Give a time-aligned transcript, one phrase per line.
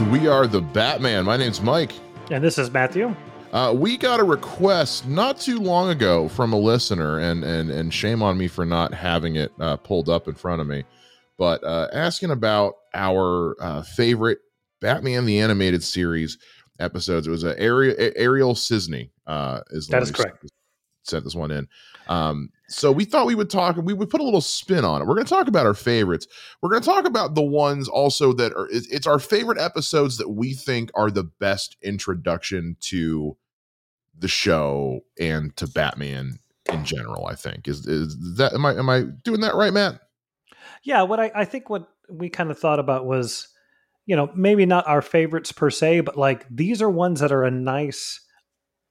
[0.00, 0.20] everybody.
[0.20, 1.24] Welcome back to We Are the Batman.
[1.24, 1.92] My name's Mike.
[2.30, 3.14] And this is Matthew.
[3.52, 7.92] Uh, we got a request not too long ago from a listener, and and and
[7.92, 10.84] shame on me for not having it uh, pulled up in front of me,
[11.38, 14.38] but uh, asking about our uh, favorite
[14.80, 16.38] Batman the Animated Series
[16.78, 17.26] episodes.
[17.26, 19.10] It was a Ariel, Ariel Cisney.
[19.26, 20.44] Uh, is That is correct.
[21.04, 21.68] Sent this one in.
[22.08, 23.76] Um, so we thought we would talk.
[23.76, 25.06] We would put a little spin on it.
[25.06, 26.26] We're going to talk about our favorites.
[26.60, 28.68] We're going to talk about the ones also that are.
[28.70, 33.36] It's, our favorite episodes that we think are the best introduction to
[34.18, 36.38] the show and to Batman
[36.72, 37.26] in general.
[37.26, 40.00] I think is is that am I am I doing that right, Matt?
[40.82, 43.48] Yeah, what I, I think what we kind of thought about was,
[44.06, 47.44] you know, maybe not our favorites per se, but like these are ones that are
[47.44, 48.20] a nice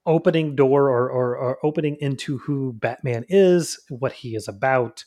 [0.05, 5.03] opening door or, or, or opening into who Batman is, what he is about,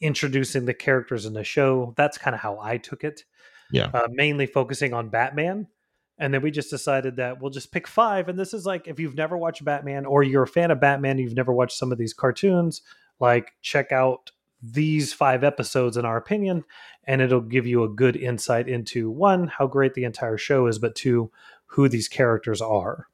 [0.00, 1.94] introducing the characters in the show.
[1.96, 3.24] That's kind of how I took it.
[3.70, 3.90] Yeah.
[3.94, 5.68] Uh, mainly focusing on Batman.
[6.18, 8.28] And then we just decided that we'll just pick five.
[8.28, 11.18] And this is like if you've never watched Batman or you're a fan of Batman,
[11.18, 12.82] you've never watched some of these cartoons,
[13.18, 14.30] like check out
[14.62, 16.64] these five episodes in our opinion,
[17.04, 20.78] and it'll give you a good insight into one, how great the entire show is,
[20.78, 21.30] but two,
[21.66, 23.08] who these characters are.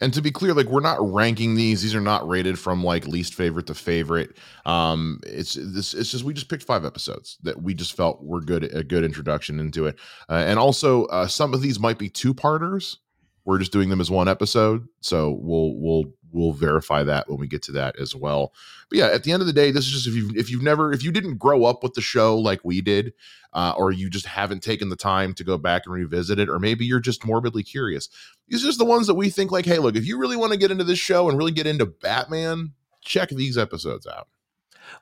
[0.00, 3.06] And to be clear, like we're not ranking these; these are not rated from like
[3.06, 4.36] least favorite to favorite.
[4.66, 5.94] Um, it's this.
[5.94, 9.04] It's just we just picked five episodes that we just felt were good, a good
[9.04, 9.96] introduction into it.
[10.28, 12.98] Uh, and also, uh, some of these might be two parters.
[13.44, 16.04] We're just doing them as one episode, so we'll we'll
[16.34, 18.52] we'll verify that when we get to that as well.
[18.90, 20.62] But yeah, at the end of the day, this is just if you if you've
[20.62, 23.14] never if you didn't grow up with the show like we did,
[23.52, 26.58] uh, or you just haven't taken the time to go back and revisit it, or
[26.58, 28.08] maybe you're just morbidly curious.
[28.48, 30.52] These are just the ones that we think like, hey, look, if you really want
[30.52, 34.28] to get into this show and really get into Batman, check these episodes out.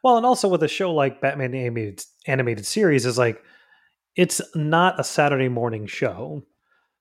[0.02, 3.42] Well, and also with a show like Batman animated animated series is like
[4.14, 6.42] it's not a Saturday morning show.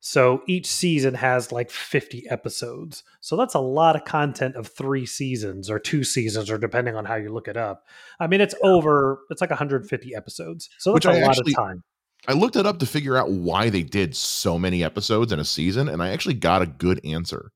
[0.04, 3.04] So each season has like 50 episodes.
[3.20, 7.06] So that's a lot of content of 3 seasons or 2 seasons or depending on
[7.06, 7.86] how you look it up.
[8.20, 10.70] I mean it's over it's like 150 episodes.
[10.80, 11.84] So that's Which a I lot actually- of time.
[12.28, 15.46] I looked it up to figure out why they did so many episodes in a
[15.46, 17.52] season, and I actually got a good answer.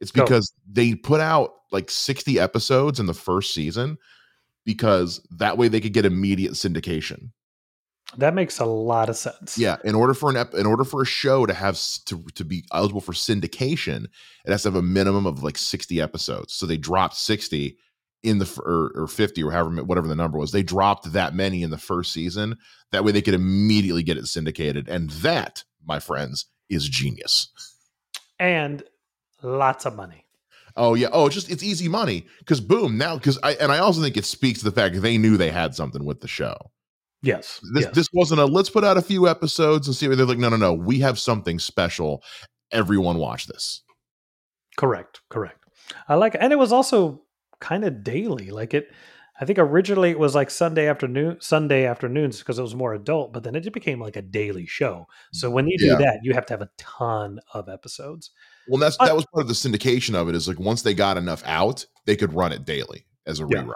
[0.00, 0.22] It's Go.
[0.22, 3.98] because they put out like 60 episodes in the first season
[4.64, 7.30] because that way they could get immediate syndication.
[8.16, 9.58] That makes a lot of sense.
[9.58, 12.44] Yeah, in order for an ep- in order for a show to have to to
[12.44, 14.04] be eligible for syndication,
[14.44, 16.54] it has to have a minimum of like 60 episodes.
[16.54, 17.76] So they dropped 60
[18.22, 20.52] in the or, or 50 or however whatever the number was.
[20.52, 22.56] They dropped that many in the first season.
[22.92, 27.48] That way they could immediately get it syndicated, and that, my friends, is genius.
[28.38, 28.84] And
[29.42, 30.26] lots of money.
[30.76, 31.08] Oh yeah.
[31.12, 34.16] Oh, it's just it's easy money because boom now because I and I also think
[34.16, 36.70] it speaks to the fact they knew they had something with the show.
[37.22, 37.60] Yes.
[37.74, 37.94] This yes.
[37.94, 40.38] this wasn't a let's put out a few episodes and see what they're like.
[40.38, 40.72] No, no, no.
[40.74, 42.22] We have something special.
[42.70, 43.82] Everyone watch this.
[44.76, 45.64] Correct, correct.
[46.08, 46.40] I like it.
[46.42, 47.22] And it was also
[47.60, 48.50] kind of daily.
[48.50, 48.88] Like it
[49.40, 53.32] I think originally it was like Sunday afternoon Sunday afternoons because it was more adult,
[53.32, 55.06] but then it became like a daily show.
[55.32, 55.96] So when you do Yeah.
[55.96, 58.30] that, you have to have a ton of episodes.
[58.68, 60.34] Well, that's I- that was part of the syndication of it.
[60.34, 63.62] Is like once they got enough out, they could run it daily as a Yeah.
[63.62, 63.72] rerun.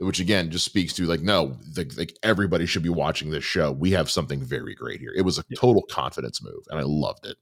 [0.00, 3.72] Which again just speaks to like no, the, like everybody should be watching this show.
[3.72, 5.12] We have something very great here.
[5.16, 7.36] It was a total confidence move, and I loved it.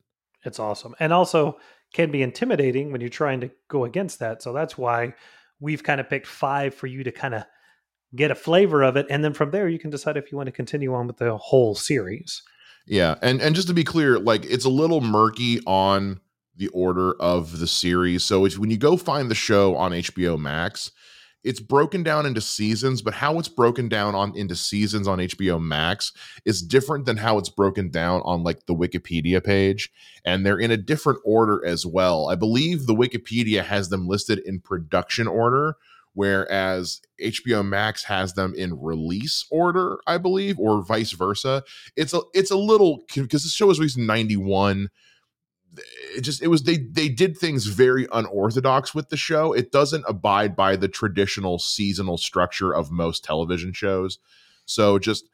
[0.45, 0.95] It's awesome.
[0.99, 1.59] And also
[1.93, 4.43] can be intimidating when you're trying to go against that.
[4.43, 5.15] So that's why
[5.61, 7.45] we've kind of picked five for you to kind of
[8.15, 9.07] get a flavor of it.
[9.11, 11.37] And then from there you can decide if you want to continue on with the
[11.37, 12.43] whole series.
[12.87, 16.21] Yeah, and and just to be clear, like it's a little murky on
[16.57, 18.23] the order of the series.
[18.23, 20.93] So if when you go find the show on HBO Max,
[21.47, 25.63] it's broken down into seasons, but how it's broken down on into seasons on HBO
[25.63, 26.13] Max
[26.45, 29.93] is different than how it's broken down on like the Wikipedia page,
[30.25, 32.29] and they're in a different order as well.
[32.29, 35.77] I believe the Wikipedia has them listed in production order,
[36.15, 41.63] whereas HBO Max has them in release order, I believe, or vice versa.
[41.95, 44.91] It's a it's a little because the show was released in '91
[46.17, 49.53] it just it was they they did things very unorthodox with the show.
[49.53, 54.19] It doesn't abide by the traditional seasonal structure of most television shows.
[54.65, 55.29] So just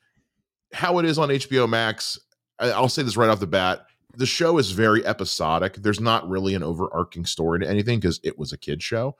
[0.72, 2.18] how it is on hbo max
[2.58, 3.84] i'll say this right off the bat
[4.16, 5.74] the show is very episodic.
[5.76, 9.16] There's not really an overarching story to anything because it was a kid show.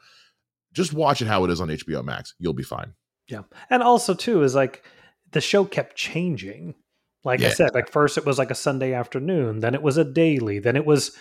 [0.72, 2.34] Just watch it how it is on hbo max.
[2.38, 2.94] You'll be fine.
[3.28, 3.42] Yeah.
[3.70, 4.84] And also too is like
[5.32, 6.74] the show kept changing.
[7.24, 10.04] Like I said, like first it was like a Sunday afternoon, then it was a
[10.04, 11.16] daily, then it was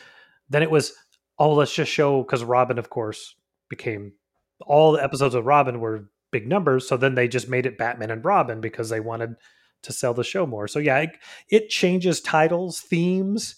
[0.50, 0.94] then it was
[1.38, 3.36] oh let's just show because Robin of course
[3.69, 4.13] became
[4.65, 8.12] all the episodes of Robin were big numbers, so then they just made it Batman
[8.12, 9.36] and Robin because they wanted
[9.83, 10.68] to sell the show more.
[10.68, 11.09] So yeah, it,
[11.50, 13.56] it changes titles, themes,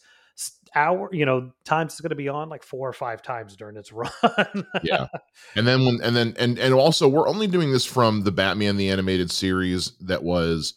[0.76, 3.78] hour, you know, times it's going to be on like four or five times during
[3.78, 4.12] its run.
[4.84, 5.08] yeah.
[5.56, 8.78] And then when and then and and also we're only doing this from the Batman
[8.78, 10.74] the animated series that was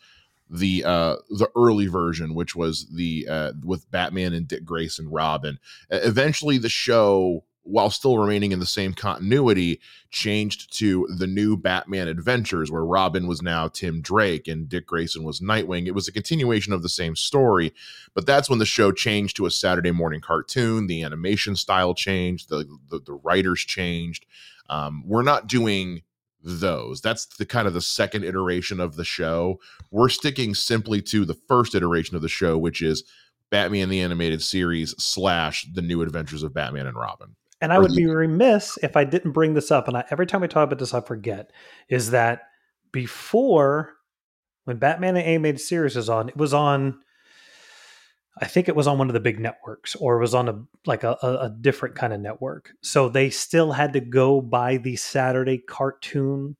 [0.48, 5.58] the uh the early version which was the uh with Batman and Dick Grayson Robin.
[5.90, 12.08] Eventually the show while still remaining in the same continuity, changed to the new Batman
[12.08, 15.86] Adventures, where Robin was now Tim Drake and Dick Grayson was Nightwing.
[15.86, 17.74] It was a continuation of the same story,
[18.14, 20.86] but that's when the show changed to a Saturday morning cartoon.
[20.86, 24.26] The animation style changed, the the, the writers changed.
[24.70, 26.02] Um, we're not doing
[26.46, 27.00] those.
[27.00, 29.60] That's the kind of the second iteration of the show.
[29.90, 33.04] We're sticking simply to the first iteration of the show, which is
[33.50, 37.94] Batman the Animated Series slash the New Adventures of Batman and Robin and I would
[37.94, 39.88] be remiss if I didn't bring this up.
[39.88, 41.50] And I, every time we talk about this, I forget.
[41.88, 42.42] Is that
[42.92, 43.94] before
[44.64, 47.00] when Batman and Animated Series was on, it was on.
[48.38, 50.62] I think it was on one of the big networks, or it was on a
[50.84, 52.72] like a, a different kind of network.
[52.82, 56.56] So they still had to go by the Saturday cartoon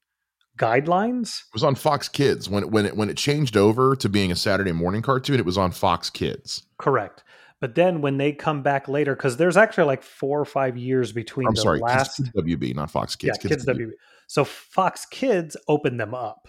[0.59, 1.41] guidelines.
[1.41, 4.33] It was on Fox Kids when it, when it when it changed over to being
[4.33, 5.39] a Saturday morning cartoon.
[5.39, 6.63] It was on Fox Kids.
[6.79, 7.25] Correct.
[7.61, 11.13] But then when they come back later, because there's actually like four or five years
[11.13, 13.39] between I'm the sorry, last Kids WB, not Fox Kids.
[13.39, 13.87] Yeah, Kids, Kids WB.
[13.87, 13.91] WB.
[14.27, 16.49] So Fox Kids opened them up.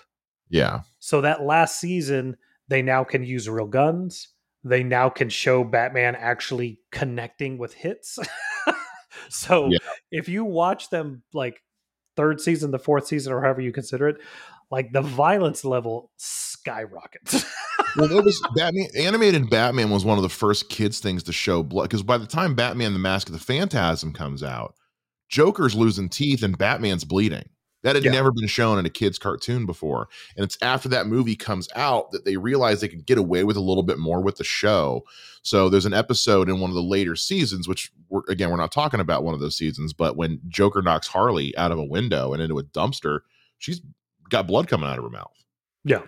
[0.49, 0.81] Yeah.
[0.99, 2.37] So that last season,
[2.67, 4.29] they now can use real guns.
[4.67, 8.19] They now can show Batman actually connecting with hits.
[9.29, 9.77] so yeah.
[10.11, 11.61] if you watch them like
[12.15, 14.17] third season, the fourth season, or however you consider it,
[14.69, 17.45] like the violence level skyrockets.
[17.97, 18.87] well, it was Batman.
[18.97, 22.27] Animated Batman was one of the first kids things to show blood because by the
[22.27, 24.75] time Batman: The Mask of the Phantasm comes out,
[25.29, 27.49] Joker's losing teeth and Batman's bleeding.
[27.87, 28.11] That had yeah.
[28.11, 30.09] never been shown in a kid's cartoon before.
[30.35, 33.55] And it's after that movie comes out that they realize they could get away with
[33.55, 35.05] a little bit more with the show.
[35.41, 38.73] So there's an episode in one of the later seasons, which we're, again, we're not
[38.73, 42.33] talking about one of those seasons, but when Joker knocks Harley out of a window
[42.33, 43.21] and into a dumpster,
[43.57, 43.79] she's
[44.29, 45.45] got blood coming out of her mouth.
[45.85, 46.01] Yeah.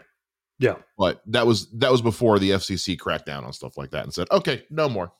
[0.58, 0.76] Yeah.
[0.98, 4.14] But that was that was before the FCC cracked down on stuff like that and
[4.14, 5.14] said, "Okay, no more."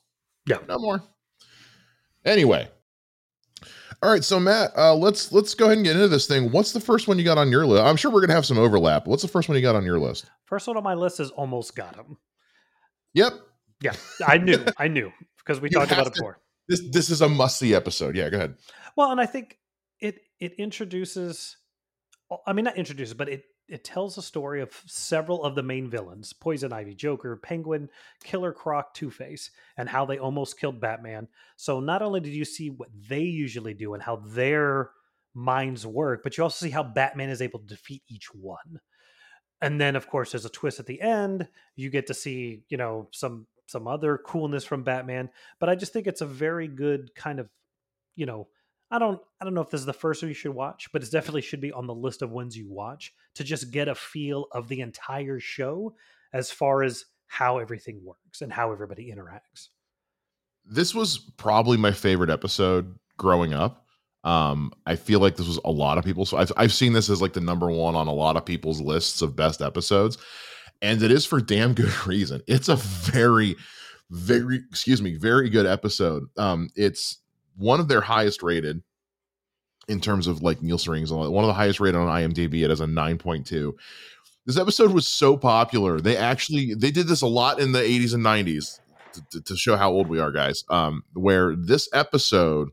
[0.44, 0.58] Yeah.
[0.68, 1.02] No more.
[2.26, 2.68] Anyway.
[4.02, 6.50] All right, so Matt, uh, let's let's go ahead and get into this thing.
[6.50, 7.84] What's the first one you got on your list?
[7.84, 9.06] I'm sure we're gonna have some overlap.
[9.06, 10.30] What's the first one you got on your list?
[10.46, 12.16] First one on my list is almost got him.
[13.14, 13.34] Yep.
[13.82, 13.92] Yeah,
[14.26, 16.38] I knew, I knew because we talked about it before.
[16.68, 18.16] This this is a must see episode.
[18.16, 18.54] Yeah, go ahead.
[18.96, 19.58] Well, and I think
[20.00, 21.56] it it introduces
[22.46, 25.88] I mean, not introduces, but it it tells a story of several of the main
[25.88, 27.88] villains: Poison Ivy, Joker, Penguin,
[28.22, 31.28] Killer Croc, Two Face, and how they almost killed Batman.
[31.56, 34.90] So not only did you see what they usually do and how their
[35.34, 38.80] minds work, but you also see how Batman is able to defeat each one.
[39.62, 41.46] And then, of course, there's a twist at the end.
[41.76, 45.30] You get to see, you know, some some other coolness from Batman.
[45.60, 47.48] But I just think it's a very good kind of,
[48.16, 48.48] you know,
[48.90, 51.02] I don't I don't know if this is the first one you should watch, but
[51.02, 53.94] it definitely should be on the list of ones you watch to just get a
[53.94, 55.94] feel of the entire show
[56.32, 59.68] as far as how everything works and how everybody interacts.
[60.64, 63.86] This was probably my favorite episode growing up.
[64.24, 66.26] Um, I feel like this was a lot of people.
[66.26, 68.80] So I've I've seen this as like the number one on a lot of people's
[68.80, 70.18] lists of best episodes,
[70.82, 72.42] and it is for damn good reason.
[72.48, 73.56] It's a very,
[74.10, 76.24] very excuse me, very good episode.
[76.36, 77.18] Um, it's
[77.56, 78.82] one of their highest rated
[79.88, 82.62] in terms of like Nielsen rings, one of the highest rated on IMDb.
[82.62, 83.72] It has a 9.2.
[84.46, 86.00] This episode was so popular.
[86.00, 88.80] They actually they did this a lot in the 80s and 90s
[89.32, 90.64] to, to show how old we are, guys.
[90.70, 92.70] Um, where this episode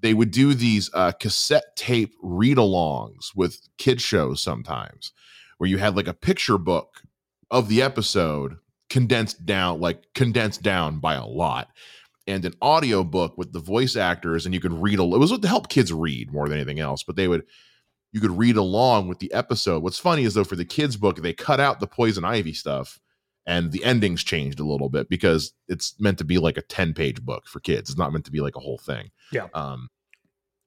[0.00, 5.12] they would do these uh, cassette tape read-alongs with kid shows sometimes,
[5.56, 7.02] where you had like a picture book
[7.50, 8.58] of the episode
[8.90, 11.68] condensed down, like condensed down by a lot
[12.26, 15.36] and an audio book with the voice actors and you could read a it was
[15.38, 17.44] to help kids read more than anything else but they would
[18.14, 19.82] you could read along with the episode.
[19.82, 23.00] What's funny is though for the kids book they cut out the poison ivy stuff
[23.44, 26.94] and the endings changed a little bit because it's meant to be like a 10
[26.94, 27.90] page book for kids.
[27.90, 29.10] It's not meant to be like a whole thing.
[29.32, 29.48] Yeah.
[29.52, 29.88] Um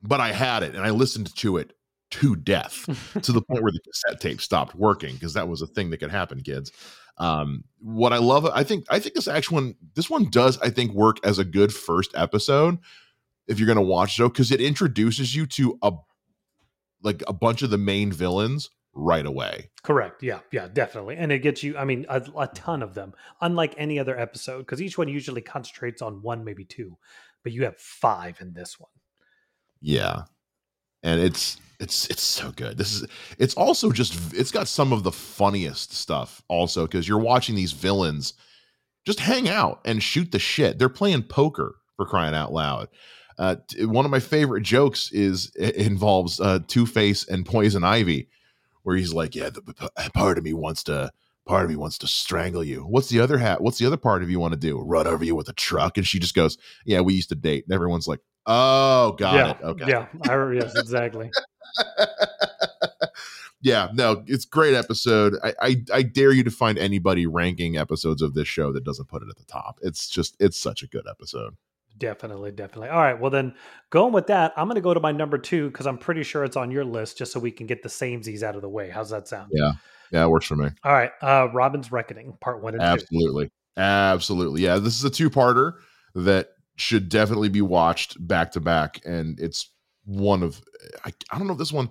[0.03, 1.73] but i had it and i listened to it
[2.11, 2.85] to death
[3.23, 5.97] to the point where the cassette tape stopped working because that was a thing that
[5.97, 6.71] could happen kids
[7.17, 10.69] um, what I love, I think, I think this actual one, this one does, I
[10.69, 12.79] think, work as a good first episode
[13.47, 15.93] if you're going to watch though, because it introduces you to a
[17.01, 19.69] like a bunch of the main villains right away.
[19.83, 20.23] Correct.
[20.23, 20.39] Yeah.
[20.51, 20.67] Yeah.
[20.67, 21.15] Definitely.
[21.15, 21.77] And it gets you.
[21.77, 25.41] I mean, a, a ton of them, unlike any other episode, because each one usually
[25.41, 26.97] concentrates on one, maybe two,
[27.43, 28.89] but you have five in this one.
[29.79, 30.23] Yeah.
[31.07, 32.77] And it's it's it's so good.
[32.77, 33.07] This is
[33.39, 37.71] it's also just it's got some of the funniest stuff also because you're watching these
[37.71, 38.33] villains
[39.05, 40.77] just hang out and shoot the shit.
[40.77, 42.89] They're playing poker for crying out loud.
[43.39, 48.27] Uh, one of my favorite jokes is involves uh, Two Face and Poison Ivy,
[48.83, 49.61] where he's like, "Yeah, the,
[50.13, 51.11] part of me wants to."
[51.45, 52.81] Part of me wants to strangle you.
[52.81, 53.61] What's the other hat?
[53.61, 54.81] What's the other part of you want to do?
[54.81, 55.97] Run over you with a truck?
[55.97, 59.51] And she just goes, "Yeah, we used to date." And everyone's like, "Oh, got yeah,
[59.51, 59.57] it.
[59.63, 61.29] Okay, yeah, I, yes, exactly."
[63.61, 65.35] yeah, no, it's great episode.
[65.43, 69.07] I, I, I dare you to find anybody ranking episodes of this show that doesn't
[69.07, 69.79] put it at the top.
[69.81, 71.55] It's just it's such a good episode.
[71.97, 72.89] Definitely, definitely.
[72.89, 73.55] All right, well then,
[73.89, 76.43] going with that, I'm going to go to my number two because I'm pretty sure
[76.43, 78.89] it's on your list, just so we can get the samesies out of the way.
[78.89, 79.51] How's that sound?
[79.51, 79.71] Yeah,
[80.11, 80.69] yeah, it works for me.
[80.83, 83.45] All right, uh, Robin's Reckoning, part one and Absolutely.
[83.45, 83.81] two.
[83.81, 84.77] Absolutely, yeah.
[84.77, 85.73] This is a two-parter
[86.15, 89.71] that should definitely be watched back to back, and it's
[90.05, 90.61] one of
[91.03, 91.89] I, I don't know if this one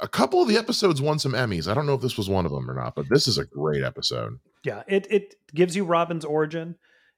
[0.00, 1.68] a couple of the episodes won some Emmys.
[1.68, 3.44] I don't know if this was one of them or not, but this is a
[3.44, 4.38] great episode.
[4.64, 6.76] Yeah, it it gives you Robin's origin.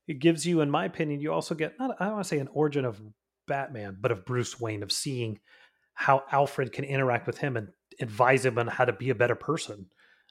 [0.08, 2.38] It gives you, in my opinion, you also get not I don't want to say
[2.38, 3.00] an origin of
[3.46, 5.40] Batman, but of Bruce Wayne, of seeing
[5.94, 7.68] how Alfred can interact with him and
[8.00, 9.86] advise him on how to be a better person,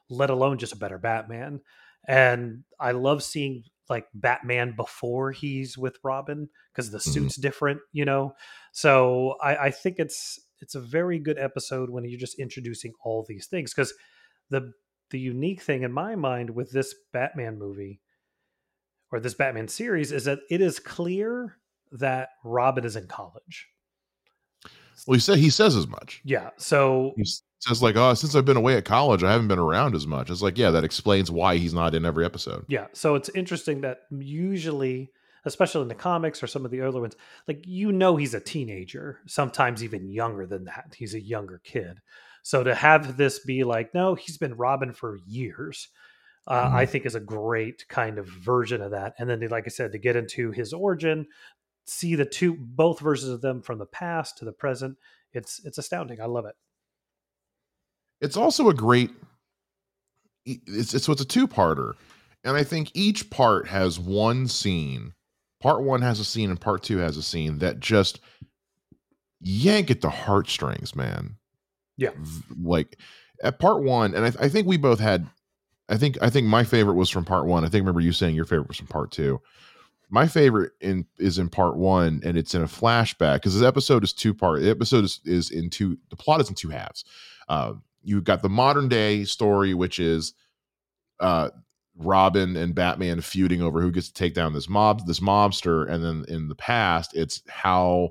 [0.09, 1.61] let alone just a better Batman.
[2.07, 7.11] And I love seeing like Batman before he's with Robin because the mm-hmm.
[7.11, 7.41] suit's mm-hmm.
[7.41, 8.33] different, you know.
[8.71, 13.25] So I, I think it's it's a very good episode when you're just introducing all
[13.27, 13.93] these things because
[14.49, 14.71] the
[15.11, 18.01] the unique thing in my mind with this Batman movie
[19.11, 21.57] or this Batman series is that it is clear
[21.91, 23.67] that Robin is in college.
[25.07, 26.21] Well, he said he says as much.
[26.23, 26.51] Yeah.
[26.57, 27.25] So he
[27.59, 30.29] says like, "Oh, since I've been away at college, I haven't been around as much."
[30.29, 32.65] It's like, yeah, that explains why he's not in every episode.
[32.67, 32.87] Yeah.
[32.93, 35.11] So it's interesting that usually
[35.45, 37.15] especially in the comics or some of the earlier ones,
[37.47, 40.95] like you know he's a teenager, sometimes even younger than that.
[40.97, 42.01] He's a younger kid.
[42.43, 45.89] So to have this be like, no, he's been Robin for years,
[46.47, 46.75] uh, mm-hmm.
[46.75, 49.13] I think is a great kind of version of that.
[49.17, 51.27] And then, like I said, to get into his origin,
[51.85, 54.97] see the two both versions of them from the past to the present,
[55.33, 56.21] it's it's astounding.
[56.21, 56.55] I love it.
[58.21, 59.11] It's also a great.
[60.45, 61.93] It's it's, it's a two parter,
[62.43, 65.13] and I think each part has one scene
[65.59, 68.19] part one has a scene and part two has a scene that just
[69.41, 71.35] yank at the heartstrings, man.
[71.97, 72.11] Yeah.
[72.61, 72.97] Like
[73.43, 75.27] at part one, and I, I, think we both had
[75.89, 77.63] I think I think my favorite was from part one.
[77.63, 79.41] I think I remember you saying your favorite was from part two.
[80.09, 84.03] My favorite in is in part one, and it's in a flashback because this episode
[84.03, 84.61] is two part.
[84.61, 85.97] The episode is, is in two.
[86.09, 87.05] The plot is in two halves.
[87.47, 90.33] Uh, you've got the modern day story, which is
[91.19, 91.49] uh,
[91.97, 96.03] Robin and Batman feuding over who gets to take down this mob, this mobster, and
[96.03, 98.09] then in the past, it's how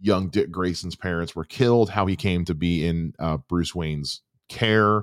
[0.00, 4.22] young Dick Grayson's parents were killed, how he came to be in uh, Bruce Wayne's
[4.48, 5.02] care,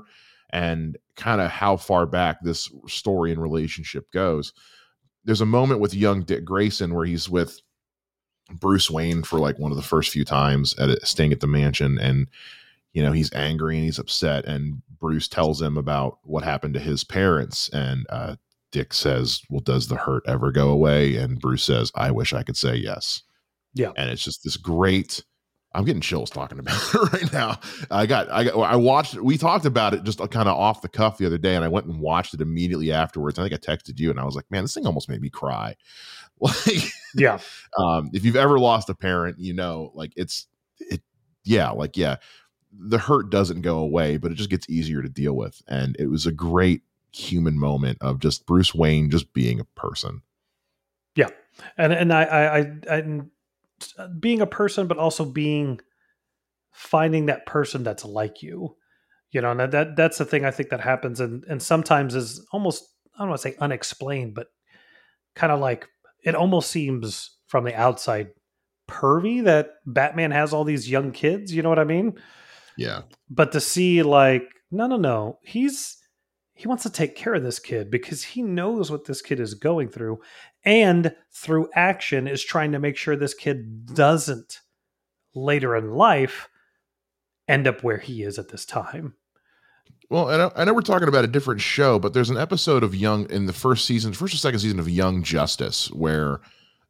[0.52, 4.54] and kind of how far back this story and relationship goes.
[5.24, 7.60] There's a moment with young Dick Grayson where he's with
[8.54, 12.00] Bruce Wayne for like one of the first few times at staying at the mansion,
[12.00, 12.28] and
[12.96, 16.80] you know he's angry and he's upset and bruce tells him about what happened to
[16.80, 18.36] his parents and uh,
[18.72, 21.18] dick says well does the hurt ever go away?
[21.18, 23.22] And bruce says i wish i could say yes.
[23.76, 23.92] Yeah.
[23.98, 25.24] And it's just this great
[25.74, 27.60] i'm getting chills talking about it right now.
[27.92, 30.88] I got i got i watched we talked about it just kind of off the
[30.88, 33.58] cuff the other day and i went and watched it immediately afterwards i think i
[33.58, 35.76] texted you and i was like man this thing almost made me cry.
[36.42, 37.40] Like yeah.
[37.78, 40.48] um if you've ever lost a parent you know like it's
[40.80, 41.02] it
[41.46, 42.18] yeah like yeah
[42.78, 45.62] the hurt doesn't go away, but it just gets easier to deal with.
[45.68, 50.22] And it was a great human moment of just Bruce Wayne just being a person.
[51.16, 51.30] Yeah,
[51.78, 53.30] and and I I, I and
[53.98, 55.80] uh, being a person, but also being
[56.72, 58.76] finding that person that's like you.
[59.32, 62.46] You know, and that that's the thing I think that happens, and and sometimes is
[62.52, 64.48] almost I don't want to say unexplained, but
[65.36, 65.88] kind of like
[66.24, 68.30] it almost seems from the outside
[68.88, 71.54] pervy that Batman has all these young kids.
[71.54, 72.20] You know what I mean?
[72.78, 73.04] Yeah.
[73.30, 75.98] But to see like, no, no, no, he's
[76.54, 79.54] he wants to take care of this kid because he knows what this kid is
[79.54, 80.22] going through
[80.64, 84.62] and through action is trying to make sure this kid doesn't
[85.36, 86.48] later in life
[87.48, 89.16] end up where he is at this time.
[90.10, 92.84] Well, I know, I know we're talking about a different show, but there's an episode
[92.84, 96.40] of Young in the first season, first or second season of Young Justice, where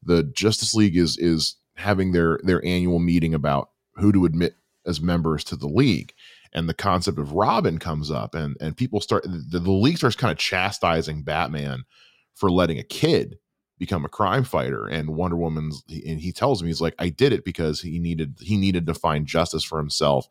[0.04, 5.02] the Justice League is is having their their annual meeting about who to admit as
[5.02, 6.14] members to the league
[6.54, 10.16] and the concept of Robin comes up, and and people start the, the league starts
[10.16, 11.84] kind of chastising Batman
[12.34, 13.38] for letting a kid
[13.78, 17.34] become a crime fighter and wonder woman's and he tells me he's like i did
[17.34, 20.30] it because he needed he needed to find justice for himself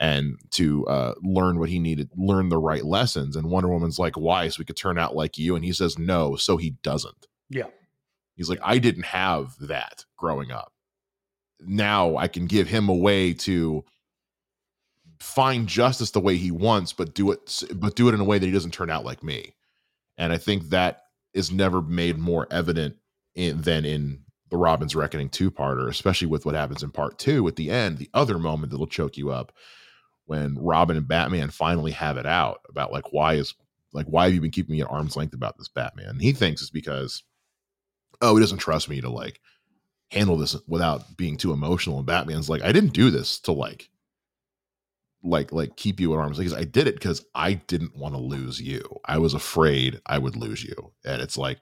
[0.00, 3.36] and to uh, learn what he needed learn the right lessons.
[3.36, 5.54] And wonder woman's like why so we could turn out like you?
[5.54, 7.26] And he says no so he doesn't.
[7.50, 7.66] Yeah.
[8.34, 10.72] He's like i didn't have that growing up
[11.66, 13.84] now i can give him a way to
[15.18, 18.38] find justice the way he wants but do it but do it in a way
[18.38, 19.54] that he doesn't turn out like me
[20.16, 21.02] and i think that
[21.34, 22.96] is never made more evident
[23.34, 27.46] in, than in the Robin's Reckoning two parter, especially with what happens in part two
[27.46, 29.52] at the end, the other moment that'll choke you up
[30.26, 33.54] when Robin and Batman finally have it out about like why is
[33.92, 36.10] like why have you been keeping me at arm's length about this Batman?
[36.10, 37.22] And he thinks it's because
[38.20, 39.40] oh he doesn't trust me to like
[40.10, 41.98] handle this without being too emotional.
[41.98, 43.90] And Batman's like I didn't do this to like
[45.22, 46.54] like like keep you at arm's length.
[46.54, 48.82] I did it because I didn't want to lose you.
[49.04, 50.92] I was afraid I would lose you.
[51.04, 51.58] And it's like,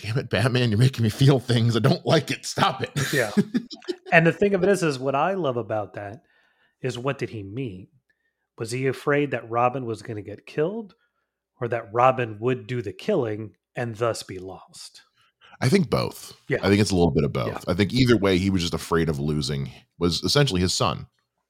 [0.00, 1.76] damn it, Batman, you're making me feel things.
[1.76, 2.46] I don't like it.
[2.46, 2.90] Stop it.
[3.12, 3.30] Yeah.
[4.12, 6.22] and the thing of it is, is what I love about that
[6.80, 7.88] is what did he mean?
[8.58, 10.94] Was he afraid that Robin was going to get killed,
[11.60, 15.02] or that Robin would do the killing and thus be lost?
[15.64, 16.36] I think both.
[16.48, 16.58] Yeah.
[16.62, 17.48] I think it's a little bit of both.
[17.48, 17.58] Yeah.
[17.66, 21.06] I think either way, he was just afraid of losing was essentially his son.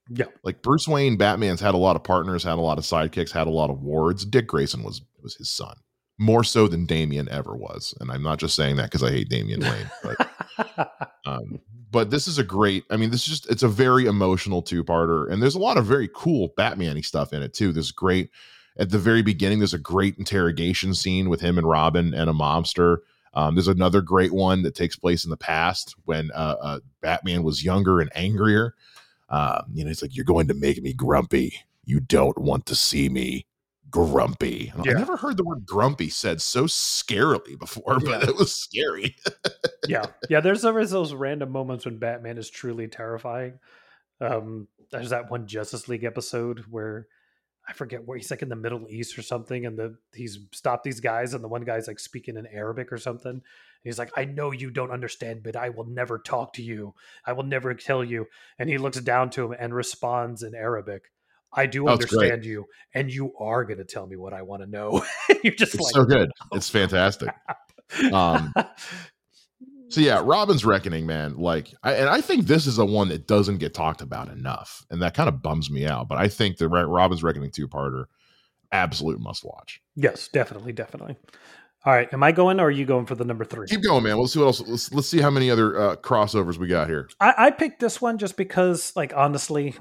[0.09, 0.27] Yeah.
[0.43, 3.47] Like Bruce Wayne, Batman's had a lot of partners, had a lot of sidekicks, had
[3.47, 4.25] a lot of wards.
[4.25, 5.77] Dick Grayson was was his son.
[6.19, 7.93] More so than Damian ever was.
[7.99, 9.91] And I'm not just saying that because I hate Damian Wayne.
[10.03, 10.93] But
[11.27, 14.63] um, but this is a great, I mean, this is just it's a very emotional
[14.63, 15.29] two-parter.
[15.31, 17.73] And there's a lot of very cool Batman-y stuff in it too.
[17.73, 18.31] There's great
[18.77, 22.33] at the very beginning, there's a great interrogation scene with him and Robin and a
[22.33, 22.99] mobster.
[23.35, 27.43] Um, there's another great one that takes place in the past when uh, uh, Batman
[27.43, 28.75] was younger and angrier.
[29.29, 31.55] Um, you know, it's like you're going to make me grumpy.
[31.85, 33.47] You don't want to see me
[33.91, 34.73] grumpy.
[34.85, 34.93] Yeah.
[34.93, 38.29] I never heard the word grumpy said so scarily before, but yeah.
[38.29, 39.17] it was scary.
[39.89, 40.41] yeah, yeah.
[40.41, 43.59] There's always those random moments when Batman is truly terrifying.
[44.21, 47.07] Um, there's that one Justice League episode where
[47.67, 50.85] I forget where he's like in the Middle East or something, and the he's stopped
[50.85, 53.43] these guys, and the one guy's like speaking in Arabic or something.
[53.83, 56.95] he's like, "I know you don't understand, but I will never talk to you.
[57.25, 58.27] I will never tell you."
[58.59, 61.11] And he looks down to him and responds in Arabic.
[61.57, 64.63] I do oh, understand you, and you are going to tell me what I want
[64.63, 65.05] to know.
[65.43, 66.31] You're just it's like, so good.
[66.53, 67.31] Oh, it's fantastic.
[68.13, 68.53] um,
[69.95, 71.37] so yeah, Robin's Reckoning, man.
[71.37, 74.85] Like, I, and I think this is a one that doesn't get talked about enough,
[74.91, 76.09] and that kind of bums me out.
[76.09, 78.07] But I think the right Robin's Reckoning two parter,
[78.73, 79.81] absolute must watch.
[79.95, 81.17] Yes, definitely, definitely.
[81.87, 83.69] All right, am I going or are you going for the number three?
[83.69, 84.19] Keep going, man.
[84.19, 84.61] Let's see what else.
[84.67, 87.09] Let's let's see how many other uh, crossovers we got here.
[87.21, 89.77] I, I picked this one just because, like, honestly,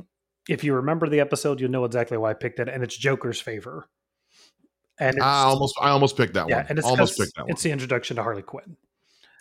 [0.47, 3.41] if you remember the episode, you'll know exactly why I picked it, and it's Joker's
[3.41, 3.87] favor.
[4.99, 6.65] And I almost I almost picked that yeah, one.
[6.69, 7.51] And it's almost picked that one.
[7.51, 8.77] It's the introduction to Harley Quinn.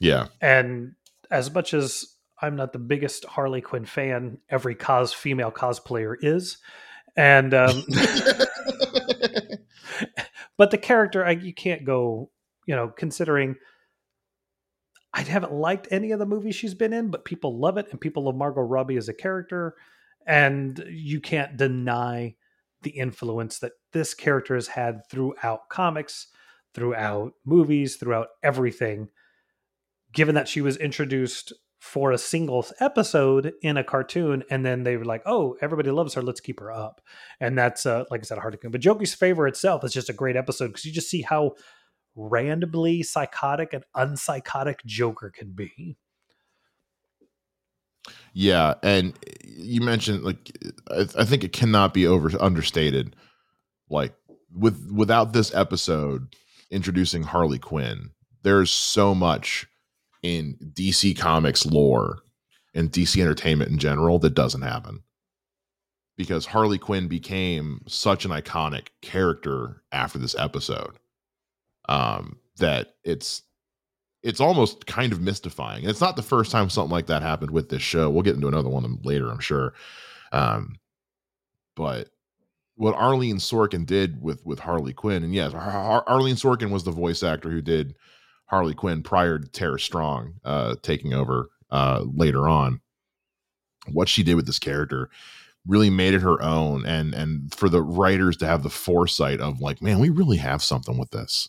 [0.02, 0.26] Yeah.
[0.40, 0.94] And
[1.30, 6.58] as much as I'm not the biggest Harley Quinn fan, every cos female cosplayer is.
[7.16, 7.84] And um
[10.58, 12.30] but the character I, you can't go,
[12.66, 13.54] you know, considering
[15.14, 18.00] I haven't liked any of the movies she's been in, but people love it and
[18.00, 19.76] people love Margot Robbie as a character
[20.26, 22.34] and you can't deny
[22.82, 26.26] the influence that this character has had throughout comics,
[26.74, 29.08] throughout movies, throughout everything
[30.12, 34.96] given that she was introduced for a single episode in a cartoon and then they
[34.96, 37.00] were like oh everybody loves her let's keep her up.
[37.40, 40.08] And that's uh, like i said hard to come but joker's favor itself is just
[40.08, 41.54] a great episode because you just see how
[42.14, 45.96] randomly psychotic and unpsychotic joker can be.
[48.32, 50.56] Yeah and you mentioned like
[50.88, 53.16] I, I think it cannot be over understated
[53.90, 54.14] like
[54.54, 56.36] with without this episode
[56.70, 58.10] introducing harley quinn
[58.42, 59.66] there's so much
[60.22, 62.20] in DC Comics lore
[62.74, 65.02] and DC Entertainment in general that doesn't happen.
[66.16, 70.98] Because Harley Quinn became such an iconic character after this episode
[71.88, 73.42] um, that it's
[74.22, 75.82] it's almost kind of mystifying.
[75.82, 78.08] And it's not the first time something like that happened with this show.
[78.08, 79.74] We'll get into another one later, I'm sure.
[80.30, 80.76] Um,
[81.74, 82.08] but
[82.76, 86.90] what Arleen Sorkin did with with Harley Quinn, and yes, Ar- Arleen Sorkin was the
[86.90, 87.94] voice actor who did
[88.52, 92.82] Harley Quinn prior to Tara Strong uh, taking over uh, later on.
[93.90, 95.08] What she did with this character
[95.66, 99.60] really made it her own, and and for the writers to have the foresight of
[99.60, 101.48] like, man, we really have something with this,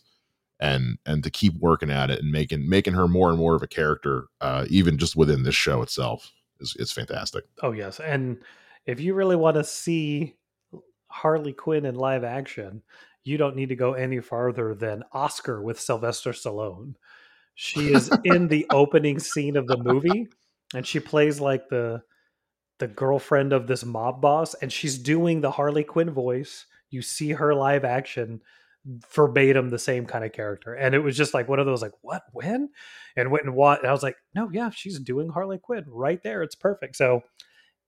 [0.58, 3.62] and and to keep working at it and making making her more and more of
[3.62, 7.44] a character, uh, even just within this show itself, is it's fantastic.
[7.62, 8.38] Oh yes, and
[8.86, 10.36] if you really want to see
[11.08, 12.82] Harley Quinn in live action,
[13.24, 16.94] you don't need to go any farther than Oscar with Sylvester Stallone
[17.54, 20.28] She is in the opening scene of the movie,
[20.74, 22.02] and she plays like the
[22.80, 26.66] the girlfriend of this mob boss, and she's doing the Harley Quinn voice.
[26.90, 28.40] You see her live action
[29.14, 30.74] verbatim the same kind of character.
[30.74, 32.68] And it was just like one of those like, what, when?
[33.16, 33.80] And went and what?
[33.80, 36.42] And I was like, no, yeah, she's doing Harley Quinn right there.
[36.42, 36.96] It's perfect.
[36.96, 37.22] So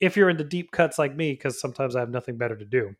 [0.00, 2.94] if you're into deep cuts like me, because sometimes I have nothing better to do,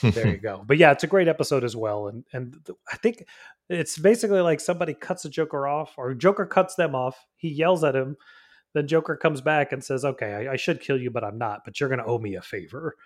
[0.00, 0.62] there you go.
[0.66, 2.08] But yeah, it's a great episode as well.
[2.08, 2.56] And and
[2.90, 3.24] I think
[3.68, 7.26] it's basically like somebody cuts a Joker off, or Joker cuts them off.
[7.36, 8.16] He yells at him.
[8.74, 11.60] Then Joker comes back and says, "Okay, I, I should kill you, but I'm not.
[11.64, 12.96] But you're going to owe me a favor."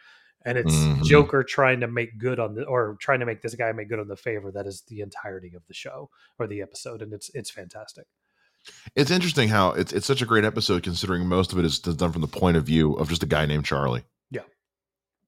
[0.46, 1.03] and it's mm-hmm.
[1.03, 3.99] Joker trying to make good on the or trying to make this guy make good
[3.99, 7.31] on the favor that is the entirety of the show or the episode, and it's
[7.35, 8.07] it's fantastic.
[8.94, 12.12] It's interesting how it's it's such a great episode considering most of it is done
[12.12, 14.05] from the point of view of just a guy named Charlie.
[14.31, 14.42] Yeah,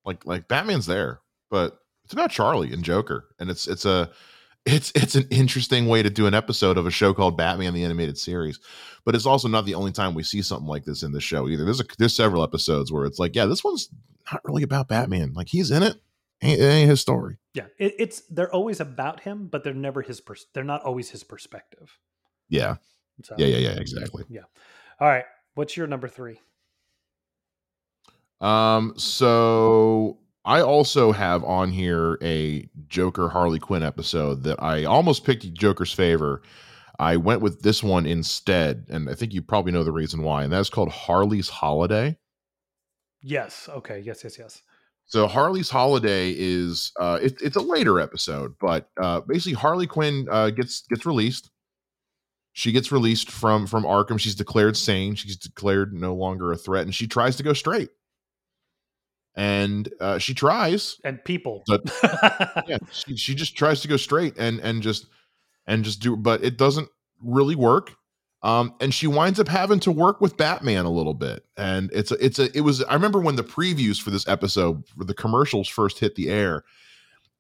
[0.05, 4.11] like like Batman's there, but it's about Charlie and Joker, and it's it's a
[4.65, 7.85] it's it's an interesting way to do an episode of a show called Batman the
[7.85, 8.61] Animated Series.
[9.05, 11.49] But it's also not the only time we see something like this in the show
[11.49, 11.65] either.
[11.65, 13.89] There's a, there's several episodes where it's like, yeah, this one's
[14.31, 15.33] not really about Batman.
[15.35, 15.97] Like he's in it,
[16.43, 17.39] ain't, it ain't his story.
[17.55, 20.21] Yeah, it, it's they're always about him, but they're never his.
[20.21, 21.99] Pers- they're not always his perspective.
[22.49, 22.77] Yeah.
[23.25, 24.25] So, yeah, yeah, yeah, exactly.
[24.29, 24.43] Yeah.
[25.01, 25.25] All right.
[25.55, 26.41] What's your number three?
[28.41, 28.95] Um.
[28.97, 35.53] So I also have on here a Joker Harley Quinn episode that I almost picked
[35.53, 36.41] Joker's favor.
[36.99, 40.45] I went with this one instead, and I think you probably know the reason why,
[40.45, 42.17] and that's called Harley's Holiday.
[43.21, 43.69] Yes.
[43.69, 44.01] Okay.
[44.01, 44.25] Yes.
[44.25, 44.39] Yes.
[44.39, 44.63] Yes.
[45.05, 50.29] So Harley's Holiday is uh, it, it's a later episode, but uh, basically Harley Quinn
[50.31, 51.51] uh, gets gets released.
[52.55, 54.19] She gets released from from Arkham.
[54.19, 55.15] She's declared sane.
[55.15, 57.91] She's declared no longer a threat, and she tries to go straight
[59.39, 61.63] and uh, she tries and people.
[61.69, 61.81] but
[62.67, 65.07] yeah she, she just tries to go straight and and just
[65.67, 66.89] and just do but it doesn't
[67.23, 67.93] really work.
[68.43, 71.45] Um and she winds up having to work with batman a little bit.
[71.57, 74.85] And it's a it's a it was i remember when the previews for this episode
[74.89, 76.65] for the commercials first hit the air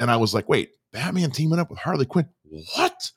[0.00, 2.28] and i was like wait batman teaming up with harley quinn?
[2.76, 3.10] What?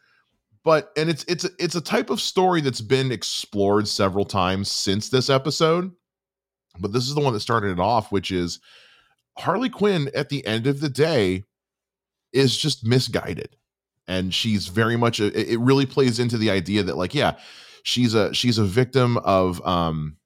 [0.63, 4.71] But and it's it's a, it's a type of story that's been explored several times
[4.71, 5.91] since this episode
[6.79, 8.59] but this is the one that started it off, which is
[9.37, 11.43] Harley Quinn at the end of the day
[12.33, 13.55] is just misguided.
[14.07, 17.37] And she's very much a, it really plays into the idea that like, yeah,
[17.83, 20.17] she's a she's a victim of um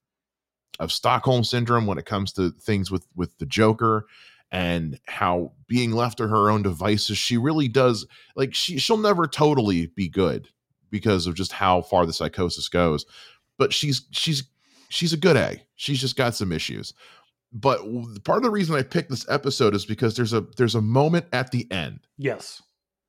[0.79, 4.07] of Stockholm syndrome when it comes to things with with the Joker
[4.51, 9.27] and how being left to her own devices, she really does like she she'll never
[9.27, 10.49] totally be good
[10.89, 13.05] because of just how far the psychosis goes.
[13.57, 14.43] But she's she's
[14.89, 15.61] she's a good A.
[15.75, 16.93] She's just got some issues.
[17.51, 17.79] But
[18.23, 21.25] part of the reason I picked this episode is because there's a there's a moment
[21.31, 22.01] at the end.
[22.17, 22.61] Yes.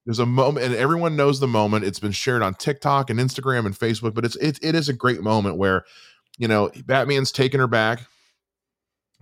[0.05, 1.85] There's a moment, and everyone knows the moment.
[1.85, 4.93] It's been shared on TikTok and Instagram and Facebook, but it's it, it is a
[4.93, 5.85] great moment where,
[6.39, 8.03] you know, Batman's taking her back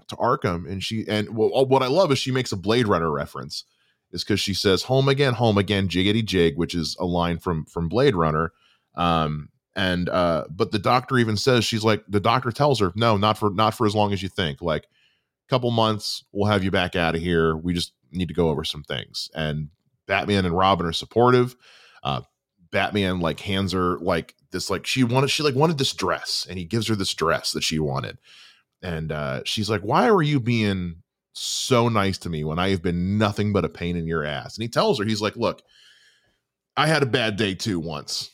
[0.09, 3.11] to Arkham, and she and well, what I love is she makes a Blade Runner
[3.11, 3.65] reference,
[4.13, 7.65] is because she says "home again, home again, jiggity jig," which is a line from
[7.65, 8.53] from Blade Runner.
[8.95, 13.17] Um, and uh but the doctor even says she's like the doctor tells her no
[13.17, 14.63] not for not for as long as you think.
[14.63, 17.57] Like a couple months we'll have you back out of here.
[17.57, 19.29] We just need to go over some things.
[19.35, 19.69] And
[20.07, 21.57] batman and robin are supportive.
[22.03, 22.23] Uh
[22.71, 26.59] batman like hands her like this like she wanted she like wanted this dress and
[26.59, 28.19] he gives her this dress that she wanted.
[28.83, 31.03] And uh she's like why are you being
[31.37, 34.57] so nice to me when i have been nothing but a pain in your ass?
[34.57, 35.63] And he tells her he's like look
[36.77, 38.31] i had a bad day too once.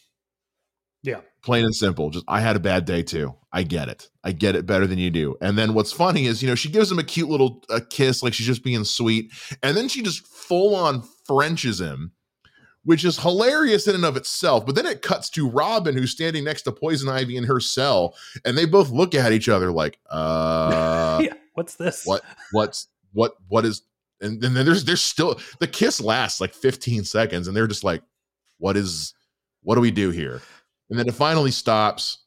[1.03, 1.21] Yeah.
[1.43, 2.11] Plain and simple.
[2.11, 3.35] Just I had a bad day too.
[3.53, 4.11] I get it.
[4.23, 5.37] I get it better than you do.
[5.41, 8.23] And then what's funny is, you know, she gives him a cute little a kiss,
[8.23, 9.33] like she's just being sweet.
[9.63, 12.13] And then she just full on Frenches him,
[12.85, 14.67] which is hilarious in and of itself.
[14.67, 18.15] But then it cuts to Robin, who's standing next to Poison Ivy in her cell,
[18.45, 22.05] and they both look at each other like, uh yeah, what's this?
[22.05, 22.23] What
[22.53, 23.83] what's what what is
[24.21, 27.85] and, and then there's there's still the kiss lasts like 15 seconds, and they're just
[27.85, 28.03] like,
[28.59, 29.15] what is
[29.63, 30.41] what do we do here?
[30.91, 32.19] And then it finally stops.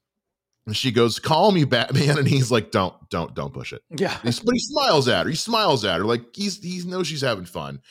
[0.65, 4.17] And she goes, "Call me Batman," and he's like, "Don't, don't, don't push it." Yeah,
[4.23, 5.30] but he smiles at her.
[5.30, 7.82] He smiles at her like he's he knows she's having fun.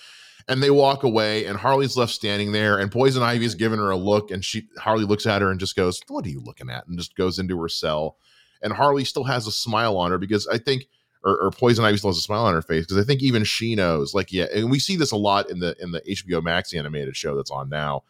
[0.49, 3.97] And they walk away, and Harley's left standing there, and Poison Ivy's giving her a
[3.97, 6.87] look, and she Harley looks at her and just goes, "What are you looking at?"
[6.89, 8.17] and just goes into her cell.
[8.63, 10.87] And Harley still has a smile on her because I think,
[11.25, 13.45] or, or Poison Ivy still has a smile on her face because I think even
[13.45, 16.43] she knows, like, yeah, and we see this a lot in the in the HBO
[16.43, 18.05] Max animated show that's on now.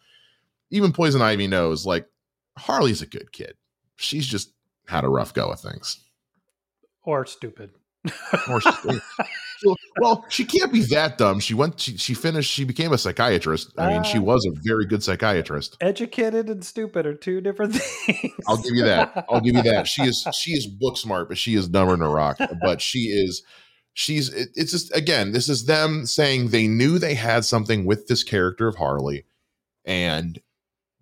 [0.70, 2.06] Even Poison Ivy knows, like,
[2.58, 3.54] Harley's a good kid.
[3.96, 4.52] She's just
[4.86, 6.00] had a rough go of things.
[7.04, 7.70] Or stupid.
[8.48, 11.38] or So, well, she can't be that dumb.
[11.40, 11.78] She went.
[11.78, 12.50] She, she finished.
[12.50, 13.72] She became a psychiatrist.
[13.78, 15.76] I mean, she Uh, was a very good psychiatrist.
[15.80, 17.74] Educated and stupid are two different
[18.06, 18.32] things.
[18.48, 19.24] I'll give you that.
[19.30, 19.86] I'll give you that.
[19.92, 22.38] She is she is book smart, but she is dumber than a rock.
[22.60, 23.42] But she is
[23.94, 28.08] she's it, it's just again, this is them saying they knew they had something with
[28.08, 29.26] this character of Harley,
[29.84, 30.40] and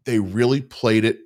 [0.04, 1.18] they really played it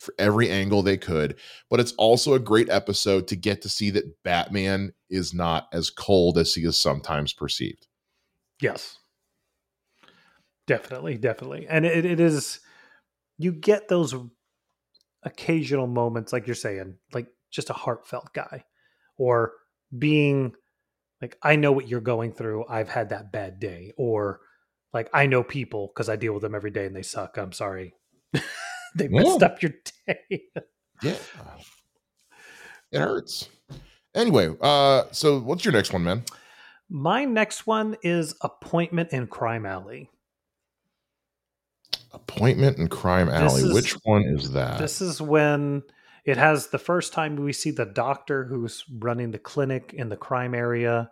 [0.00, 1.36] for every angle they could.
[1.68, 5.90] But it's also a great episode to get to see that Batman is not as
[5.90, 7.86] cold as he is sometimes perceived.
[8.60, 8.98] Yes.
[10.66, 11.66] Definitely, definitely.
[11.68, 12.60] And it, it is
[13.38, 14.14] you get those
[15.22, 18.64] occasional moments like you're saying, like just a heartfelt guy
[19.18, 19.52] or
[19.96, 20.54] being
[21.20, 22.64] like I know what you're going through.
[22.68, 24.40] I've had that bad day or
[24.94, 27.36] like I know people because I deal with them every day and they suck.
[27.36, 27.94] I'm sorry.
[28.94, 29.46] they messed Yeah.
[29.46, 29.72] up your
[30.06, 30.42] day.
[31.02, 31.16] Yeah.
[32.92, 33.48] It hurts.
[34.14, 36.24] Anyway, uh, so what's your next one, man?
[36.90, 40.10] My next one is Appointment in Crime Alley.
[42.12, 43.62] Appointment in Crime Alley.
[43.62, 44.78] is- Which one is that?
[44.78, 45.82] This is when
[46.24, 50.16] it has the first time we see the doctor who's running the clinic in the
[50.16, 51.10] crime area.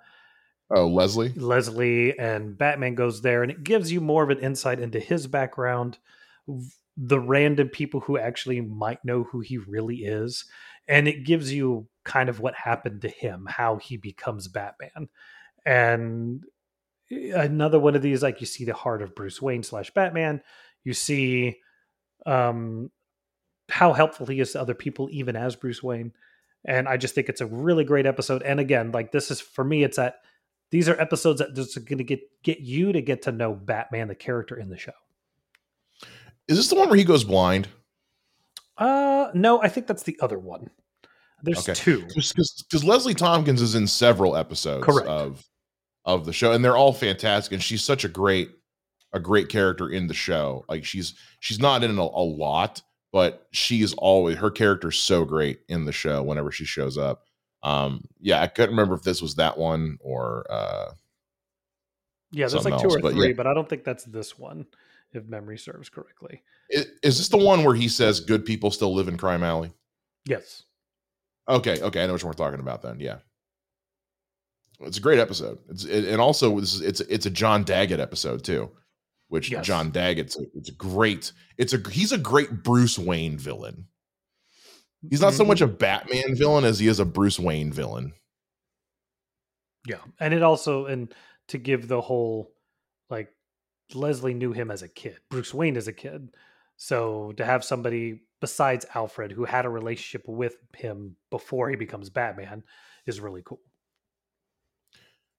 [0.70, 1.30] oh, Leslie.
[1.34, 5.26] Leslie and Batman goes there, and it gives you more of an insight into his
[5.26, 5.96] background,
[7.00, 10.44] the random people who actually might know who he really is,
[10.88, 15.08] and it gives you kind of what happened to him, how he becomes Batman,
[15.64, 16.44] and
[17.10, 20.42] another one of these, like you see the heart of Bruce Wayne slash Batman,
[20.84, 21.56] you see
[22.26, 22.90] um,
[23.68, 26.12] how helpful he is to other people, even as Bruce Wayne.
[26.64, 28.42] And I just think it's a really great episode.
[28.42, 30.16] And again, like this is for me, it's that
[30.70, 34.08] these are episodes that just going to get get you to get to know Batman,
[34.08, 34.92] the character in the show.
[36.48, 37.68] Is this the one where he goes blind?
[38.76, 40.70] Uh, no, I think that's the other one.
[41.42, 41.74] There's Okay.
[41.74, 42.06] two.
[42.14, 45.08] Because Leslie Tompkins is in several episodes Correct.
[45.08, 45.44] of
[46.04, 47.52] of the show, and they're all fantastic.
[47.52, 48.50] And she's such a great
[49.12, 50.64] a great character in the show.
[50.68, 52.82] Like she's she's not in a, a lot,
[53.12, 57.24] but she's always her character's so great in the show whenever she shows up.
[57.62, 60.92] Um, yeah, I couldn't remember if this was that one or uh
[62.32, 63.34] Yeah, there's like two else, or but three, yeah.
[63.36, 64.66] but I don't think that's this one,
[65.12, 66.42] if memory serves correctly.
[66.76, 69.72] i- is this the one where he says good people still live in Crime Alley?
[70.26, 70.64] Yes.
[71.48, 73.00] Okay, okay, I know what we're talking about then.
[73.00, 73.18] Yeah,
[74.80, 75.58] it's a great episode.
[75.70, 78.70] It's it, and also this is it's it's a John Daggett episode too,
[79.28, 79.64] which Yes.
[79.66, 83.86] John Daggett's a, it's a great it's a he's a great Bruce Wayne villain.
[85.08, 85.48] He's not so Mhm.
[85.48, 88.12] much a Batman villain as he is a Bruce Wayne villain.
[89.86, 91.14] Yeah, and it also and
[91.48, 92.52] to give the whole
[93.08, 93.32] like
[93.94, 96.30] Leslie knew him as a kid, Bruce Wayne as a kid,
[96.76, 102.10] so to have somebody besides Alfred who had a relationship with him before he becomes
[102.10, 102.62] Batman
[103.06, 103.60] is really cool.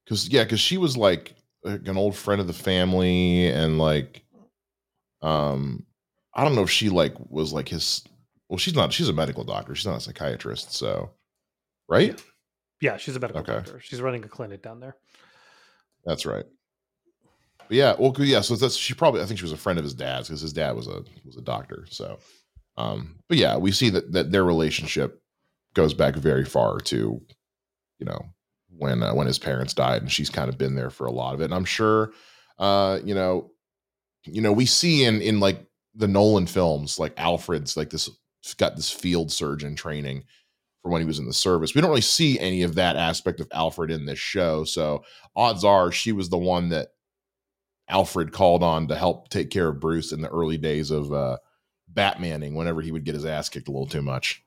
[0.03, 4.23] Because yeah, because she was like, like an old friend of the family, and like,
[5.21, 5.85] um,
[6.33, 8.03] I don't know if she like was like his.
[8.47, 8.91] Well, she's not.
[8.91, 9.75] She's a medical doctor.
[9.75, 10.73] She's not a psychiatrist.
[10.73, 11.11] So,
[11.87, 12.19] right?
[12.81, 13.53] Yeah, she's a medical Okay.
[13.53, 13.79] doctor.
[13.81, 14.95] She's running a clinic down there.
[16.05, 16.45] That's right.
[17.69, 18.41] Yeah, Well, yeah.
[18.41, 19.21] So that's she probably.
[19.21, 21.37] I think she was a friend of his dad's because his dad was a was
[21.37, 21.85] a doctor.
[21.89, 22.19] So,
[22.77, 25.21] um, but yeah, we see that that their relationship
[25.75, 27.21] goes back very far to,
[27.99, 28.19] you know,
[28.69, 31.35] when uh, when his parents died, and she's kind of been there for a lot
[31.35, 31.45] of it.
[31.45, 32.11] And I'm sure,
[32.57, 33.51] uh, you know,
[34.25, 38.09] you know, we see in in like the Nolan films, like Alfred's like this
[38.57, 40.23] got this field surgeon training
[40.81, 41.75] for when he was in the service.
[41.75, 44.63] We don't really see any of that aspect of Alfred in this show.
[44.63, 45.03] So
[45.35, 46.89] odds are she was the one that
[47.89, 51.37] Alfred called on to help take care of Bruce in the early days of uh
[51.91, 54.43] Batmaning whenever he would get his ass kicked a little too much.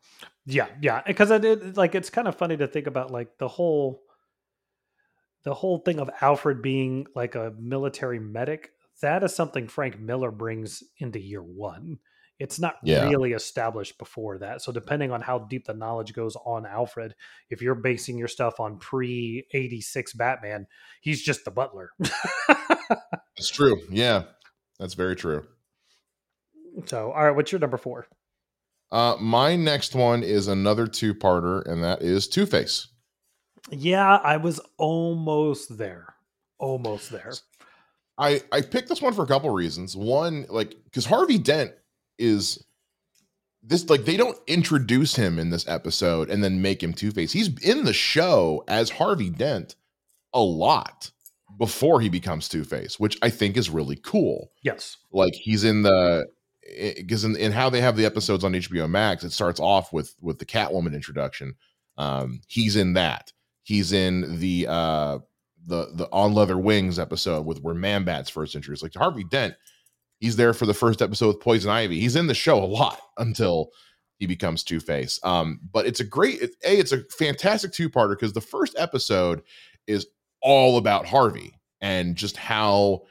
[0.47, 3.49] Yeah, yeah, because I did like it's kind of funny to think about like the
[3.49, 4.03] whole
[5.45, 8.71] the whole thing of Alfred being like a military medic.
[9.01, 11.99] That is something Frank Miller brings into year one.
[12.39, 13.09] It's not Yeah.
[13.09, 14.63] really established before that.
[14.63, 17.15] So depending on how deep the knowledge goes on Alfred,
[17.51, 20.67] if you're basing your stuff on pre eighty six Batman,
[21.01, 21.91] he's just the butler.
[23.37, 23.81] It's true.
[23.91, 24.25] Yeah.
[24.79, 25.47] That's very true.
[26.87, 28.07] so all right, what's your number four?
[28.91, 32.89] Uh my next one is another two-parter and that is Two-Face.
[33.71, 36.15] Yeah, I was almost there.
[36.59, 37.33] Almost there.
[38.19, 39.97] I I picked this one for a couple reasons.
[39.97, 41.73] One, like because Harvey Dent
[42.19, 42.63] is
[43.63, 47.33] this like they don't introduce him in this episode and then make him Two Face.
[47.33, 49.77] He's in the show as Harvey Dent
[50.35, 51.11] a lot
[51.63, 54.51] before he becomes Two Face, which I think is really cool.
[54.63, 54.97] Yes.
[55.13, 56.27] Like he's in the
[56.97, 60.13] because in, in how they have the episodes on HBO Max, it starts off with
[60.21, 61.55] with the Catwoman introduction.
[61.97, 63.33] Um, he's in that.
[63.63, 65.19] He's in the uh
[65.65, 68.83] the the on leather wings episode with where Man Bat's first introduced.
[68.83, 69.55] Like Harvey Dent,
[70.19, 72.01] he's there for the first episode with Poison Ivy.
[72.01, 73.71] He's in the show a lot until
[74.19, 75.21] he becomes Two Face.
[75.23, 76.77] Um, but it's a great it, a.
[76.81, 79.43] It's a fantastic two parter because the first episode
[79.87, 80.09] is
[80.43, 83.03] all about Harvey and just how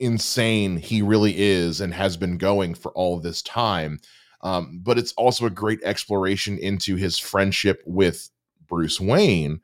[0.00, 3.98] insane he really is and has been going for all this time.
[4.42, 8.30] Um, but it's also a great exploration into his friendship with
[8.66, 9.60] Bruce Wayne.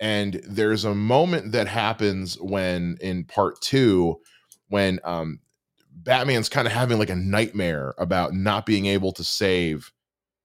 [0.00, 4.20] And there's a moment that happens when in part two,
[4.68, 5.40] when um,
[5.92, 9.92] Batman's kind of having like a nightmare about not being able to save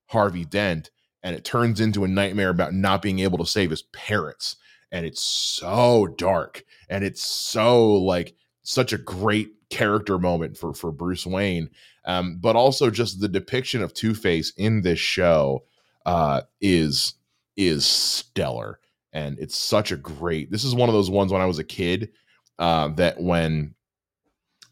[0.08, 0.91] Harvey Dent,
[1.24, 4.58] and it turns into a nightmare about not being able to save his parents.
[4.91, 10.91] And it's so dark and it's so like such a great character moment for for
[10.91, 11.69] Bruce Wayne.
[12.06, 15.63] Um, but also just the depiction of Two Face in this show
[16.06, 17.15] uh, is
[17.58, 18.80] is stellar,
[19.12, 20.52] and it's such a great.
[20.52, 22.12] This is one of those ones when I was a kid
[22.60, 23.74] uh, that when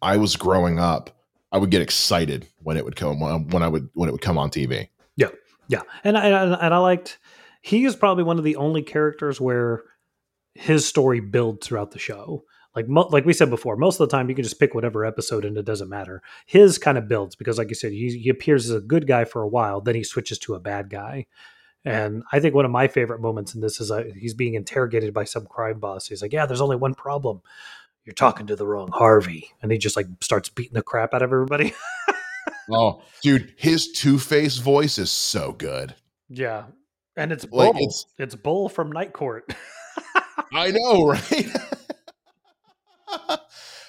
[0.01, 1.09] I was growing up,
[1.51, 4.37] I would get excited when it would come when I would when it would come
[4.37, 4.89] on TV.
[5.15, 5.29] Yeah,
[5.67, 7.19] yeah, and I, and I liked.
[7.61, 9.83] He is probably one of the only characters where
[10.55, 12.45] his story builds throughout the show.
[12.75, 15.05] Like mo- like we said before, most of the time you can just pick whatever
[15.05, 16.21] episode and it doesn't matter.
[16.45, 19.25] His kind of builds because, like you said, he, he appears as a good guy
[19.25, 21.27] for a while, then he switches to a bad guy.
[21.85, 25.13] And I think one of my favorite moments in this is uh, he's being interrogated
[25.13, 26.07] by some crime boss.
[26.07, 27.41] He's like, "Yeah, there's only one problem.
[28.05, 31.21] You're talking to the wrong Harvey," and he just like starts beating the crap out
[31.21, 31.73] of everybody.
[32.71, 35.93] oh, dude, his Two Face voice is so good.
[36.29, 36.63] Yeah,
[37.17, 37.59] and it's Bull.
[37.59, 39.53] Like it's, it's Bull from Night Court.
[40.53, 41.49] I know, right?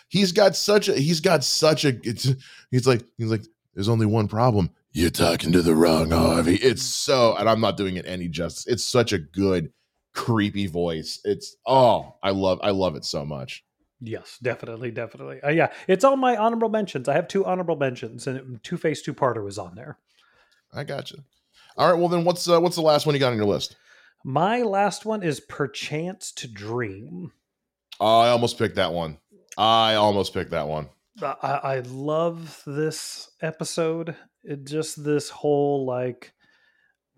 [0.09, 2.33] he's got such a he's got such a it's
[2.71, 4.71] he's like he's like there's only one problem.
[4.93, 6.55] You're talking to the wrong harvey.
[6.55, 8.67] It's so and i'm not doing it any justice.
[8.67, 9.73] It's such a good
[10.15, 11.21] creepy voice.
[11.25, 13.65] It's oh i love i love it so much.
[14.01, 15.41] Yes definitely definitely.
[15.43, 17.09] Uh, yeah it's on my honorable mentions.
[17.09, 19.99] I have two honorable mentions and two face two parter was on there.
[20.73, 21.19] I got you
[21.77, 23.77] all right well then what's uh, what's the last one you got on your list
[24.25, 27.33] my last one is perchance to dream
[28.01, 29.19] oh, i almost picked that one
[29.57, 30.89] I almost picked that one.
[31.23, 34.17] I, I love this episode.
[34.43, 36.33] It just this whole like,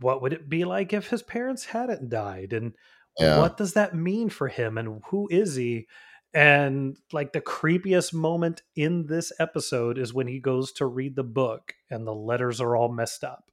[0.00, 2.74] what would it be like if his parents hadn't died, and
[3.18, 3.38] yeah.
[3.38, 5.86] what does that mean for him, and who is he?
[6.34, 11.24] And like the creepiest moment in this episode is when he goes to read the
[11.24, 13.50] book and the letters are all messed up.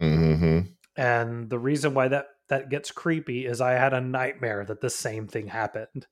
[0.00, 0.60] Mm-hmm.
[0.96, 4.90] And the reason why that that gets creepy is I had a nightmare that the
[4.90, 6.06] same thing happened.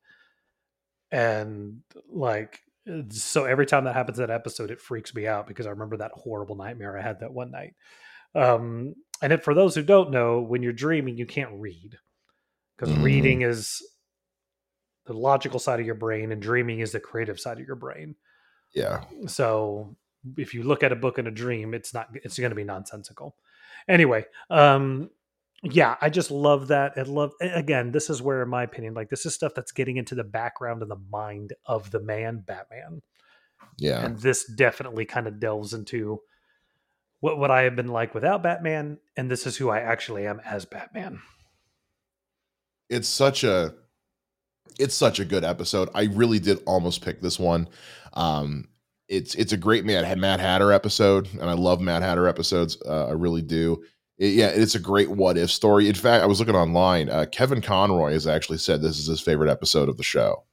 [1.10, 2.60] And like
[3.10, 5.96] so every time that happens in that episode it freaks me out because i remember
[5.96, 7.74] that horrible nightmare i had that one night.
[8.34, 11.96] Um and it, for those who don't know when you're dreaming you can't read
[12.76, 13.02] because mm.
[13.02, 13.80] reading is
[15.06, 18.16] the logical side of your brain and dreaming is the creative side of your brain.
[18.74, 19.04] Yeah.
[19.26, 19.96] So
[20.38, 22.64] if you look at a book in a dream it's not it's going to be
[22.64, 23.36] nonsensical.
[23.88, 25.10] Anyway um
[25.64, 26.96] yeah, I just love that.
[26.96, 29.96] And love again, this is where, in my opinion, like this is stuff that's getting
[29.96, 33.02] into the background and the mind of the man, Batman.
[33.78, 34.04] Yeah.
[34.04, 36.20] And this definitely kind of delves into
[37.20, 40.40] what what I have been like without Batman, and this is who I actually am
[40.44, 41.20] as Batman.
[42.90, 43.74] It's such a
[44.78, 45.88] it's such a good episode.
[45.94, 47.68] I really did almost pick this one.
[48.12, 48.68] Um
[49.08, 52.78] it's it's a great Mad Mad Hatter episode, and I love Mad Hatter episodes.
[52.84, 53.82] Uh, I really do
[54.18, 55.88] it, yeah, it's a great what if story.
[55.88, 57.08] In fact, I was looking online.
[57.08, 60.44] Uh, Kevin Conroy has actually said this is his favorite episode of the show.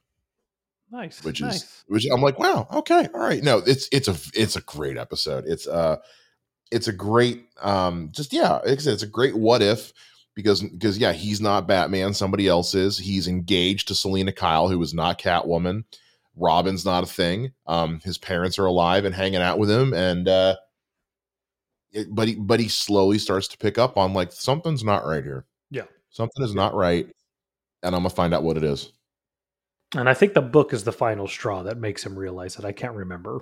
[0.90, 1.62] Nice, which nice.
[1.62, 3.42] is which I'm like, wow, okay, all right.
[3.42, 5.44] No, it's it's a it's a great episode.
[5.46, 5.96] It's uh
[6.70, 9.92] it's a great um just yeah, like I said, it's a great what if
[10.34, 12.98] because because yeah, he's not Batman, somebody else is.
[12.98, 15.84] He's engaged to Selina Kyle, who is not Catwoman.
[16.36, 17.52] Robin's not a thing.
[17.66, 20.56] Um, his parents are alive and hanging out with him, and uh
[21.92, 25.24] it, but he but he slowly starts to pick up on like something's not right
[25.24, 25.44] here.
[25.70, 27.06] Yeah, something is not right,
[27.82, 28.92] and I'm gonna find out what it is.
[29.94, 32.64] And I think the book is the final straw that makes him realize it.
[32.64, 33.40] I can't remember,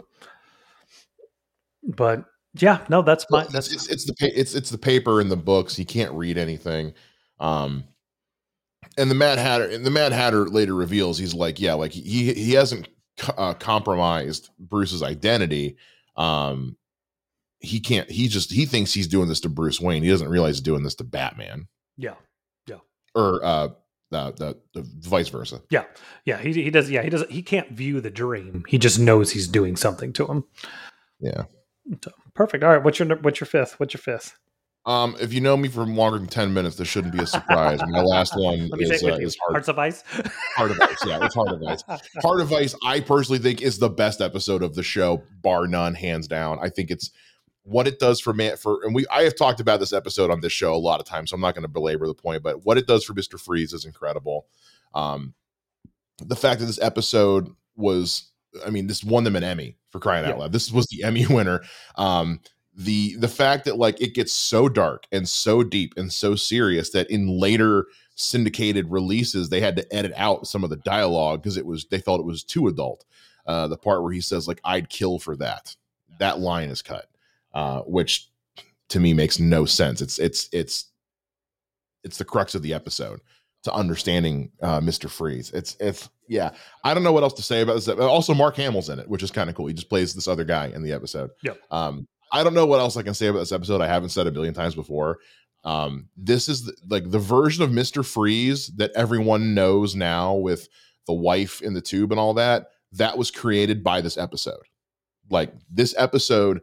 [1.84, 2.24] but
[2.54, 5.76] yeah, no, that's my that's it's, it's, the it's it's the paper and the books.
[5.76, 6.92] He can't read anything.
[7.38, 7.84] Um,
[8.98, 12.32] and the Mad Hatter and the Mad Hatter later reveals he's like, yeah, like he
[12.34, 12.88] he hasn't
[13.36, 15.76] uh, compromised Bruce's identity.
[16.16, 16.76] Um,
[17.60, 20.02] he can't he just he thinks he's doing this to Bruce Wayne.
[20.02, 21.68] He doesn't realize he's doing this to Batman.
[21.96, 22.14] Yeah.
[22.66, 22.78] Yeah.
[23.14, 23.68] Or uh
[24.10, 24.32] the,
[24.74, 25.62] the, the vice versa.
[25.70, 25.84] Yeah.
[26.24, 28.64] Yeah, he he does yeah, he doesn't he can't view the dream.
[28.66, 30.44] He just knows he's doing something to him.
[31.20, 31.44] Yeah.
[32.02, 32.64] So, perfect.
[32.64, 33.78] All right, what's your what's your fifth?
[33.78, 34.36] What's your fifth?
[34.86, 37.80] Um, if you know me for longer than ten minutes, this shouldn't be a surprise.
[37.88, 40.02] My last one Let me say is, uh, is Heart, Hearts of Ice.
[40.56, 40.96] Heart of Ice.
[41.06, 41.82] Yeah, it's Heart of Ice.
[42.22, 45.94] Heart of Ice, I personally think is the best episode of the show, bar none,
[45.94, 46.58] hands down.
[46.62, 47.10] I think it's
[47.64, 50.40] what it does for man for and we I have talked about this episode on
[50.40, 52.64] this show a lot of times, so I'm not going to belabor the point, but
[52.64, 53.38] what it does for Mr.
[53.38, 54.46] Freeze is incredible.
[54.94, 55.34] Um
[56.18, 58.30] the fact that this episode was
[58.66, 60.52] I mean, this won them an Emmy for crying out loud.
[60.52, 61.62] This was the Emmy winner.
[61.96, 62.40] Um
[62.74, 66.90] the the fact that like it gets so dark and so deep and so serious
[66.90, 71.56] that in later syndicated releases they had to edit out some of the dialogue because
[71.56, 73.04] it was they felt it was too adult
[73.46, 75.74] uh the part where he says like i'd kill for that
[76.18, 77.09] that line is cut
[77.54, 78.28] uh which
[78.88, 80.00] to me makes no sense.
[80.00, 80.86] It's it's it's
[82.02, 83.20] it's the crux of the episode
[83.64, 85.50] to understanding uh mr freeze.
[85.52, 86.50] It's it's yeah.
[86.84, 87.88] I don't know what else to say about this.
[87.88, 89.66] Also mark hamill's in it which is kind of cool.
[89.66, 91.30] He just plays this other guy in the episode.
[91.42, 91.58] Yep.
[91.70, 93.80] um i don't know what else i can say about this episode.
[93.80, 95.18] I haven't said a billion times before.
[95.64, 100.68] Um this is the, like the version of mr freeze that everyone knows now with
[101.06, 104.62] the wife in the tube and all that that was created by this episode.
[105.30, 106.60] Like this episode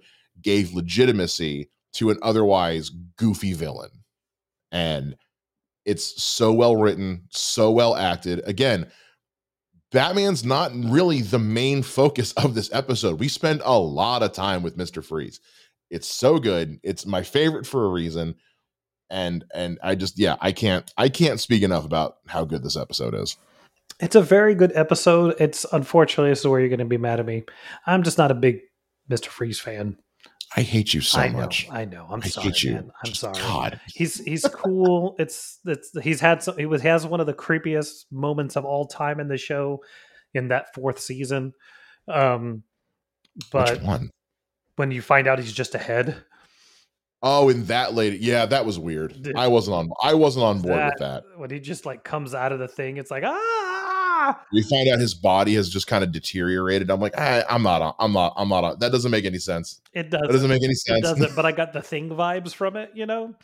[0.47, 3.89] gave legitimacy to an otherwise goofy villain
[4.71, 5.17] and
[5.83, 8.89] it's so well written so well acted again
[9.91, 14.63] batman's not really the main focus of this episode we spend a lot of time
[14.63, 15.41] with mr freeze
[15.89, 18.33] it's so good it's my favorite for a reason
[19.09, 22.77] and and i just yeah i can't i can't speak enough about how good this
[22.77, 23.35] episode is
[23.99, 25.35] It's a very good episode.
[25.39, 27.43] It's unfortunately this is where you're going to be mad at me.
[27.85, 28.61] I'm just not a big
[29.09, 29.25] Mr.
[29.27, 29.97] Freeze fan.
[30.55, 31.37] I hate you so I know.
[31.39, 32.07] much I know.
[32.09, 32.71] I'm I sorry, hate you.
[32.73, 32.91] man.
[33.03, 33.35] I'm Just- sorry.
[33.39, 35.15] god He's he's cool.
[35.19, 36.57] it's it's he's had some.
[36.57, 39.81] He was has one of the creepiest moments of all time in the show,
[40.33, 41.53] in that fourth season.
[42.07, 42.63] Um,
[43.51, 44.09] but which one
[44.77, 46.15] when you find out he's just a head,
[47.23, 49.27] Oh, in that lady, yeah, that was weird.
[49.35, 49.89] I wasn't on.
[50.03, 51.23] I wasn't on board with that.
[51.35, 53.76] when he just like comes out of the thing, it's like ah.
[54.53, 56.89] We find out his body has just kind of deteriorated.
[56.89, 57.95] I'm like, ah, I'm not.
[57.99, 58.33] I'm not.
[58.37, 58.79] I'm not.
[58.79, 59.81] That doesn't make any sense.
[59.93, 60.11] It doesn't.
[60.11, 60.35] That does.
[60.35, 61.01] doesn't make any It sense.
[61.01, 61.35] doesn't.
[61.35, 62.91] But I got the thing vibes from it.
[62.95, 63.35] You know.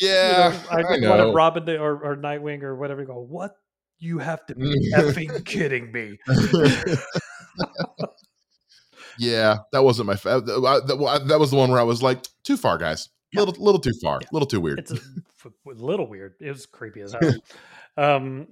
[0.00, 1.10] You yeah, know, I I, know.
[1.10, 3.18] wanted Robin or, or Nightwing or whatever go.
[3.18, 3.56] What
[3.98, 6.18] you have to be effing kidding me?
[9.18, 10.16] yeah, that wasn't my.
[10.16, 13.08] Fa- that, that- that was the one where I was like, too far, guys.
[13.32, 13.40] Yeah.
[13.40, 14.18] Little, little too far.
[14.22, 14.28] Yeah.
[14.32, 14.78] Little too weird.
[14.78, 14.98] It's a,
[15.64, 16.34] little weird.
[16.40, 17.34] It was creepy as hell.
[17.96, 18.46] um,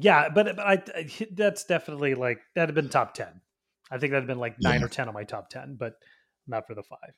[0.00, 3.40] yeah, but, but I, I that's definitely like that'd have been top ten.
[3.90, 4.86] I think that'd been like nine Yeah.
[4.86, 5.94] or ten on my top ten, but
[6.46, 7.14] not for the five.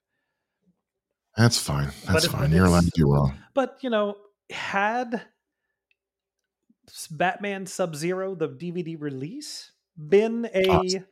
[1.37, 1.91] That's fine.
[2.07, 2.51] That's it- fine.
[2.53, 3.35] You're allowed to do wrong.
[3.55, 4.17] But you know,
[4.51, 5.23] had
[7.11, 11.05] Batman Sub Zero the DVD release been a Oh, thing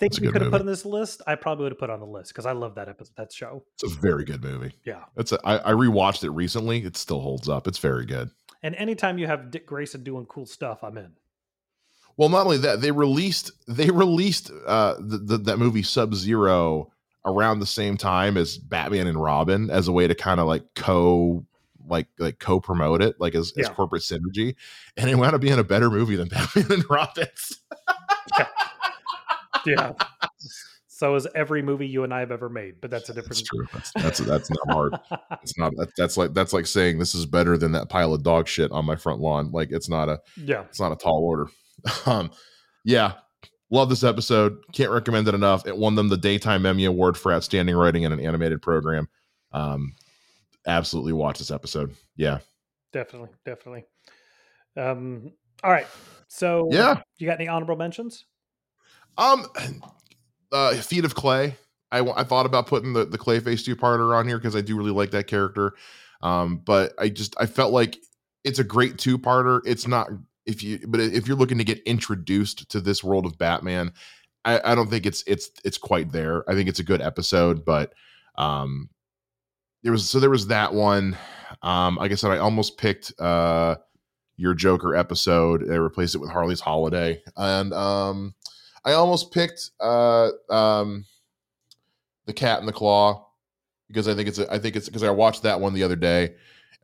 [0.00, 2.06] that's we could have put on this list, I probably would have put on the
[2.06, 3.64] list because I love that episode, that show.
[3.82, 4.74] It's a very good movie.
[4.84, 5.04] Yeah.
[5.16, 5.32] It's.
[5.32, 6.84] A, I, I rewatched it recently.
[6.84, 7.66] It still holds up.
[7.66, 8.30] It's very good.
[8.62, 11.12] And anytime you have Dick Grayson doing cool stuff, I'm in.
[12.16, 16.92] Well, not only that, they released they released uh the, the, that movie Sub Zero
[17.24, 20.64] around the same time as Batman and Robin as a way to kind of like
[20.74, 21.44] co
[21.86, 24.56] like like co promote it like as, as corporate synergy,
[24.96, 27.60] and it wound up being a better movie than Batman and Robin's.
[29.66, 29.92] Yeah.
[30.98, 33.46] So is every movie you and I have ever made, but that's a That's different.
[33.46, 33.66] true.
[33.72, 34.98] That's that's that's not hard.
[35.44, 38.24] It's not that, that's like that's like saying this is better than that pile of
[38.24, 39.52] dog shit on my front lawn.
[39.52, 40.62] Like it's not a yeah.
[40.62, 41.46] it's not a tall order.
[42.06, 42.32] um,
[42.84, 43.12] yeah,
[43.70, 44.58] love this episode.
[44.72, 45.68] Can't recommend it enough.
[45.68, 49.08] It won them the Daytime Emmy Award for outstanding writing in an animated program.
[49.52, 49.94] Um,
[50.66, 51.94] absolutely watch this episode.
[52.16, 52.40] Yeah,
[52.92, 53.28] Definitely.
[53.44, 53.84] Definitely.
[54.76, 55.30] Um,
[55.62, 55.86] all right.
[56.26, 57.02] So yeah.
[57.18, 58.24] you got any honorable mentions?
[59.16, 59.46] Um,
[60.52, 61.56] uh, Feet of Clay.
[61.90, 64.76] I, I thought about putting the the Clayface two parter on here because I do
[64.76, 65.74] really like that character.
[66.22, 67.96] Um, but I just I felt like
[68.44, 69.60] it's a great two parter.
[69.64, 70.08] It's not
[70.46, 73.92] if you but if you're looking to get introduced to this world of Batman,
[74.44, 76.48] I, I don't think it's it's it's quite there.
[76.50, 77.92] I think it's a good episode, but
[78.36, 78.88] um,
[79.82, 81.16] there was so there was that one.
[81.62, 83.76] Um, like I said, I almost picked uh
[84.36, 85.70] your Joker episode.
[85.70, 88.34] I replaced it with Harley's Holiday, and um,
[88.84, 91.04] I almost picked uh um
[92.26, 93.26] the Cat and the Claw
[93.88, 95.96] because I think it's a, I think it's because I watched that one the other
[95.96, 96.34] day.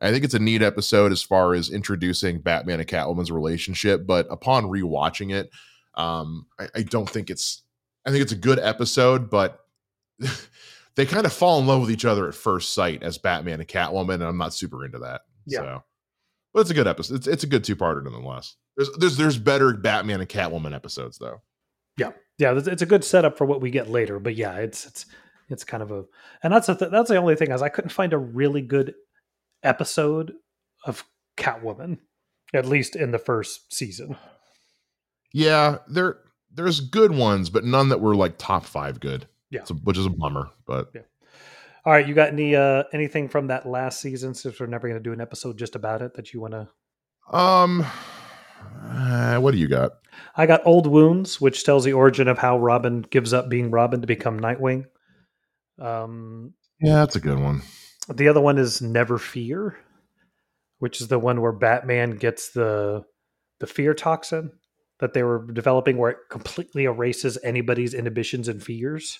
[0.01, 4.27] I think it's a neat episode as far as introducing Batman and Catwoman's relationship, but
[4.29, 5.49] upon rewatching it,
[5.93, 7.61] um, I, I don't think it's.
[8.05, 9.65] I think it's a good episode, but
[10.95, 13.67] they kind of fall in love with each other at first sight as Batman and
[13.67, 15.21] Catwoman, and I'm not super into that.
[15.47, 15.59] Yeah.
[15.59, 15.83] So,
[16.53, 17.15] but it's a good episode.
[17.15, 18.57] It's, it's a good two parter nonetheless.
[18.77, 21.41] There's there's there's better Batman and Catwoman episodes though.
[21.97, 24.19] Yeah, Yeah, it's, it's a good setup for what we get later.
[24.19, 25.05] But yeah, it's it's
[25.49, 26.05] it's kind of a,
[26.43, 28.95] and that's the th- that's the only thing is I couldn't find a really good
[29.63, 30.33] episode
[30.85, 31.05] of
[31.37, 31.99] Catwoman,
[32.53, 34.17] at least in the first season.
[35.33, 36.19] Yeah, there
[36.53, 39.27] there's good ones, but none that were like top five good.
[39.49, 39.63] Yeah.
[39.63, 40.49] So, which is a bummer.
[40.65, 41.01] But Yeah.
[41.85, 44.33] All right, you got any uh anything from that last season?
[44.33, 46.67] Since we're never going to do an episode just about it, that you want to?
[47.37, 47.85] um,
[48.83, 49.91] uh, what do you got?
[50.35, 54.01] I got Old Wounds, which tells the origin of how Robin gives up being Robin
[54.01, 54.85] to become Nightwing.
[55.79, 57.61] Um, Yeah, that's a good one.
[58.13, 59.77] the other one is Never Fear,
[60.79, 63.03] which is the one where Batman gets the
[63.59, 64.51] the fear toxin
[64.99, 69.19] that they were developing, where it completely erases anybody's inhibitions and fears.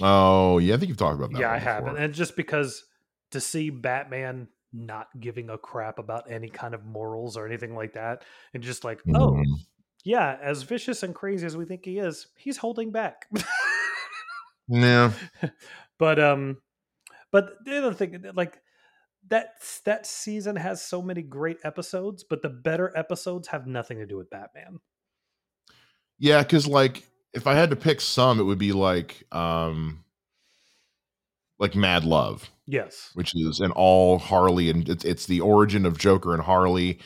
[0.00, 1.40] Oh, yeah, I think you've talked about that.
[1.40, 2.84] yeah, I have, and just because
[3.30, 7.94] to see Batman not giving a crap about any kind of morals or anything like
[7.94, 9.66] that, and just like, oh Mhm.
[10.04, 13.26] yeah, as vicious and crazy as we think he is, he's holding back.
[14.68, 15.12] yeah,
[15.98, 16.60] but um
[17.32, 18.60] but the other thing like
[19.28, 19.54] that
[19.84, 24.16] that season has so many great episodes but the better episodes have nothing to do
[24.16, 24.80] with batman
[26.18, 30.04] yeah, because like if I had to pick some, it would be like um,
[31.62, 32.50] like Mad Love.
[32.66, 36.98] yes which is an all Harley, and it's it's the origin of Joker and Harley.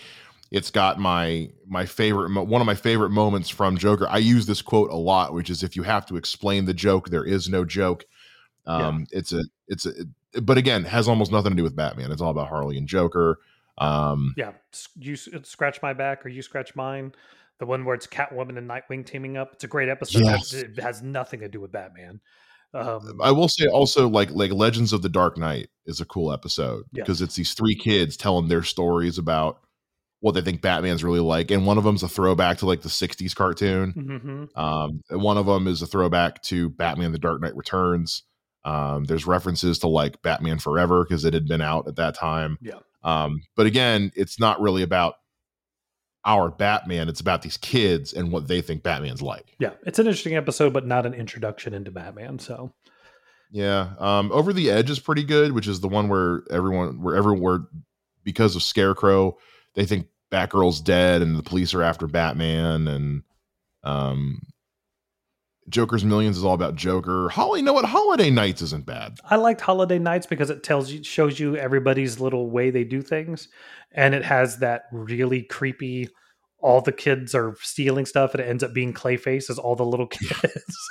[0.51, 4.07] It's got my my favorite one of my favorite moments from Joker.
[4.09, 7.11] I use this quote a lot, which is if you have to explain the joke,
[7.11, 8.05] there is no joke.
[8.67, 10.09] Um, It's a it's a, it-
[10.45, 12.13] but again, has almost nothing to do with Batman.
[12.13, 13.39] It's all about Harley and Joker.
[13.79, 14.53] Um, yeah
[14.99, 17.13] you scratch my back or you scratch mine
[17.59, 20.53] the one where it's catwoman and nightwing teaming up it's a great episode Yes.
[20.55, 22.21] it has nothing to do with batman
[22.75, 26.33] um I will say also like like Legends of the Dark Knight is a cool
[26.33, 27.03] episode Yeah.
[27.03, 29.61] because it's these three kids telling their stories about
[30.21, 32.89] what they think Batman's really like, and one of them's a throwback to like the
[32.89, 34.49] '60s cartoon.
[34.55, 34.59] mhm.
[34.61, 38.23] Um, and one of them is a throwback to Batman: The Dark Knight Returns.
[38.65, 42.59] Um, there's references to like Batman Forever because it had been out at that time.
[42.61, 42.79] Yeah.
[43.05, 45.15] Um, but again, it's not really about
[46.27, 47.09] our Batman.
[47.09, 49.55] It's about these kids and what they think Batman's like.
[49.59, 52.73] yeah it's an interesting episode but not an introduction into batman so
[53.53, 53.91] Yeah.
[53.99, 57.69] Um, Over the Edge is pretty good, which is the one where everyone, where everyone,
[58.25, 59.39] because of Scarecrow,
[59.75, 62.89] they think Batgirl's dead and the police are after Batman.
[62.89, 63.23] And
[63.85, 64.41] um,
[65.69, 67.29] Joker's Millions is all about Joker.
[67.29, 67.85] Holly, you know what?
[67.85, 69.19] Holiday Knights isn't bad.
[69.29, 73.03] I liked Holiday Knights because it tells you shows you everybody's little way they do
[73.03, 73.49] things,
[73.93, 76.09] and it has that really creepy.
[76.61, 79.85] All the kids are stealing stuff, and it ends up being Clayface as all the
[79.85, 80.43] little kids.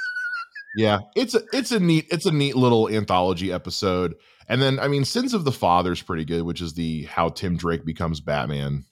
[0.77, 4.13] Yeah, it's a it's a neat it's a neat little anthology episode.
[4.49, 7.55] And then I mean, Sins of the Father's pretty good, which is the how Tim
[7.55, 8.83] Drake becomes Batman.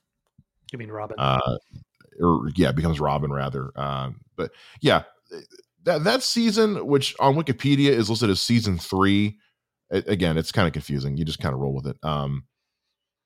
[0.71, 1.17] you mean Robin?
[1.19, 1.57] uh
[2.21, 5.03] or yeah becomes robin rather um but yeah
[5.83, 9.37] that that season which on wikipedia is listed as season three
[9.91, 11.17] a- again it's kind of confusing.
[11.17, 11.97] You just kind of roll with it.
[12.03, 12.45] Um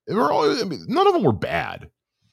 [0.09, 1.89] all, I mean, none of them were bad.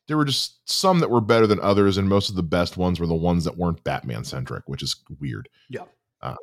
[0.06, 3.00] There were just some that were better than others and most of the best ones
[3.00, 5.48] were the ones that weren't batman centric which is weird.
[5.68, 5.84] Yeah.
[6.22, 6.36] um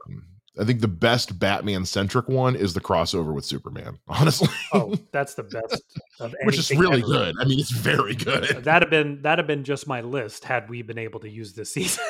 [0.60, 5.34] i think the best batman centric one is the crossover with superman honestly oh, that's
[5.36, 5.82] the best
[6.20, 7.08] of which is really ever.
[7.08, 10.44] good i mean it's very good That'd have been that'd have been just my list
[10.44, 12.04] had we been able to use this season.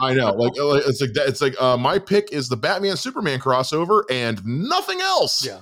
[0.00, 1.28] I know, like like, it's like that.
[1.28, 5.44] It's like uh, my pick is the Batman Superman crossover and nothing else.
[5.44, 5.60] Yeah.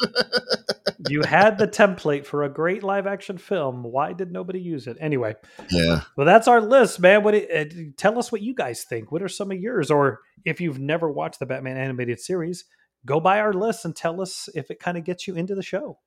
[1.08, 3.82] you had the template for a great live action film.
[3.82, 4.96] Why did nobody use it?
[5.00, 5.36] Anyway,
[5.70, 6.02] yeah.
[6.16, 7.22] Well, that's our list, man.
[7.22, 7.32] What?
[7.32, 7.64] do- Uh,
[7.96, 9.10] tell us what you guys think.
[9.12, 9.90] What are some of yours?
[9.90, 12.64] Or if you've never watched the Batman animated series,
[13.06, 15.62] go by our list and tell us if it kind of gets you into the
[15.62, 15.98] show.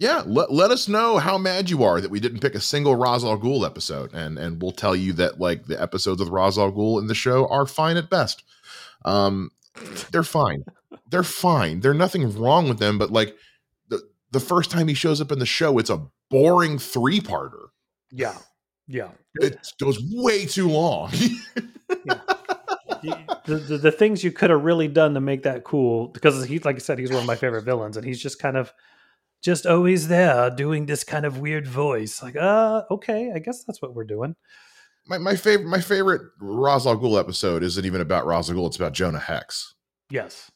[0.00, 2.96] Yeah, let, let us know how mad you are that we didn't pick a single
[2.96, 6.58] Ra's al Ghul episode, and and we'll tell you that like the episodes with Ra's
[6.58, 8.42] al Ghul in the show are fine at best.
[9.04, 9.50] Um,
[10.10, 10.64] they're fine.
[11.10, 11.80] They're fine.
[11.80, 13.36] There's nothing wrong with them, but like
[13.88, 17.66] the the first time he shows up in the show, it's a boring three parter.
[18.10, 18.36] Yeah,
[18.86, 19.10] yeah.
[19.36, 21.12] It goes way too long.
[23.02, 23.14] You-
[23.44, 26.64] the, the, the things you could have really done to make that cool, because he's
[26.64, 28.72] like I said, he's one of my favorite villains, and he's just kind of
[29.42, 32.22] just always there doing this kind of weird voice.
[32.22, 34.34] Like, uh, okay, I guess that's what we're doing.
[35.06, 38.68] my my favorite my favorite Ra's al Ghul episode isn't even about Ra's al Ghul.
[38.68, 39.74] It's about Jonah Hex.
[40.08, 40.50] Yes.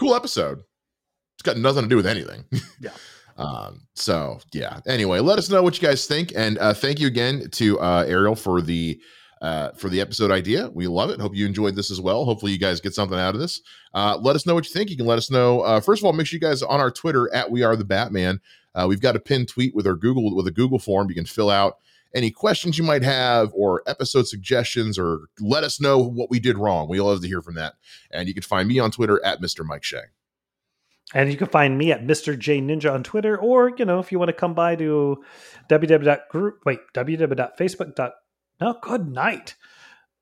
[0.00, 0.58] Cool episode.
[1.36, 2.44] It's got nothing to do with anything.
[2.80, 2.90] Yeah.
[3.36, 4.80] Um, so yeah.
[4.86, 8.04] Anyway, let us know what you guys think, and uh, thank you again to uh,
[8.06, 9.00] Ariel for the
[9.40, 10.68] uh, for the episode idea.
[10.74, 11.20] We love it.
[11.20, 12.26] Hope you enjoyed this as well.
[12.26, 13.62] Hopefully, you guys get something out of this.
[13.94, 14.90] Uh, let us know what you think.
[14.90, 15.60] You can let us know.
[15.60, 17.84] Uh, first of all, make sure you guys on our Twitter at We Are the
[17.84, 18.40] Batman.
[18.74, 21.24] Uh, we've got a pinned tweet with our Google with a Google form you can
[21.24, 21.78] fill out
[22.14, 26.58] any questions you might have or episode suggestions or let us know what we did
[26.58, 26.88] wrong.
[26.88, 27.74] We love to hear from that.
[28.10, 29.64] And you can find me on Twitter at Mr.
[29.64, 30.02] Mike Shea.
[31.12, 32.38] And you can find me at Mr.
[32.38, 35.22] J Ninja on Twitter, or you know, if you want to come by to
[35.68, 38.12] www.group wait www.facebook.
[38.60, 39.56] No, good night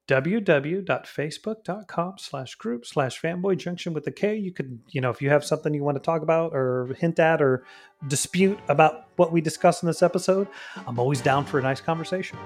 [0.08, 4.36] www.facebook.com slash group slash fanboy junction with a K.
[4.36, 7.18] You could, you know, if you have something you want to talk about or hint
[7.18, 7.64] at or
[8.08, 10.48] dispute about what we discussed in this episode,
[10.86, 12.38] I'm always down for a nice conversation.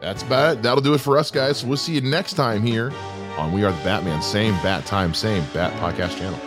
[0.00, 0.62] That's about it.
[0.62, 1.64] That'll do it for us, guys.
[1.64, 2.92] We'll see you next time here
[3.38, 4.20] on We Are the Batman.
[4.20, 6.38] Same bat time, same bat podcast channel.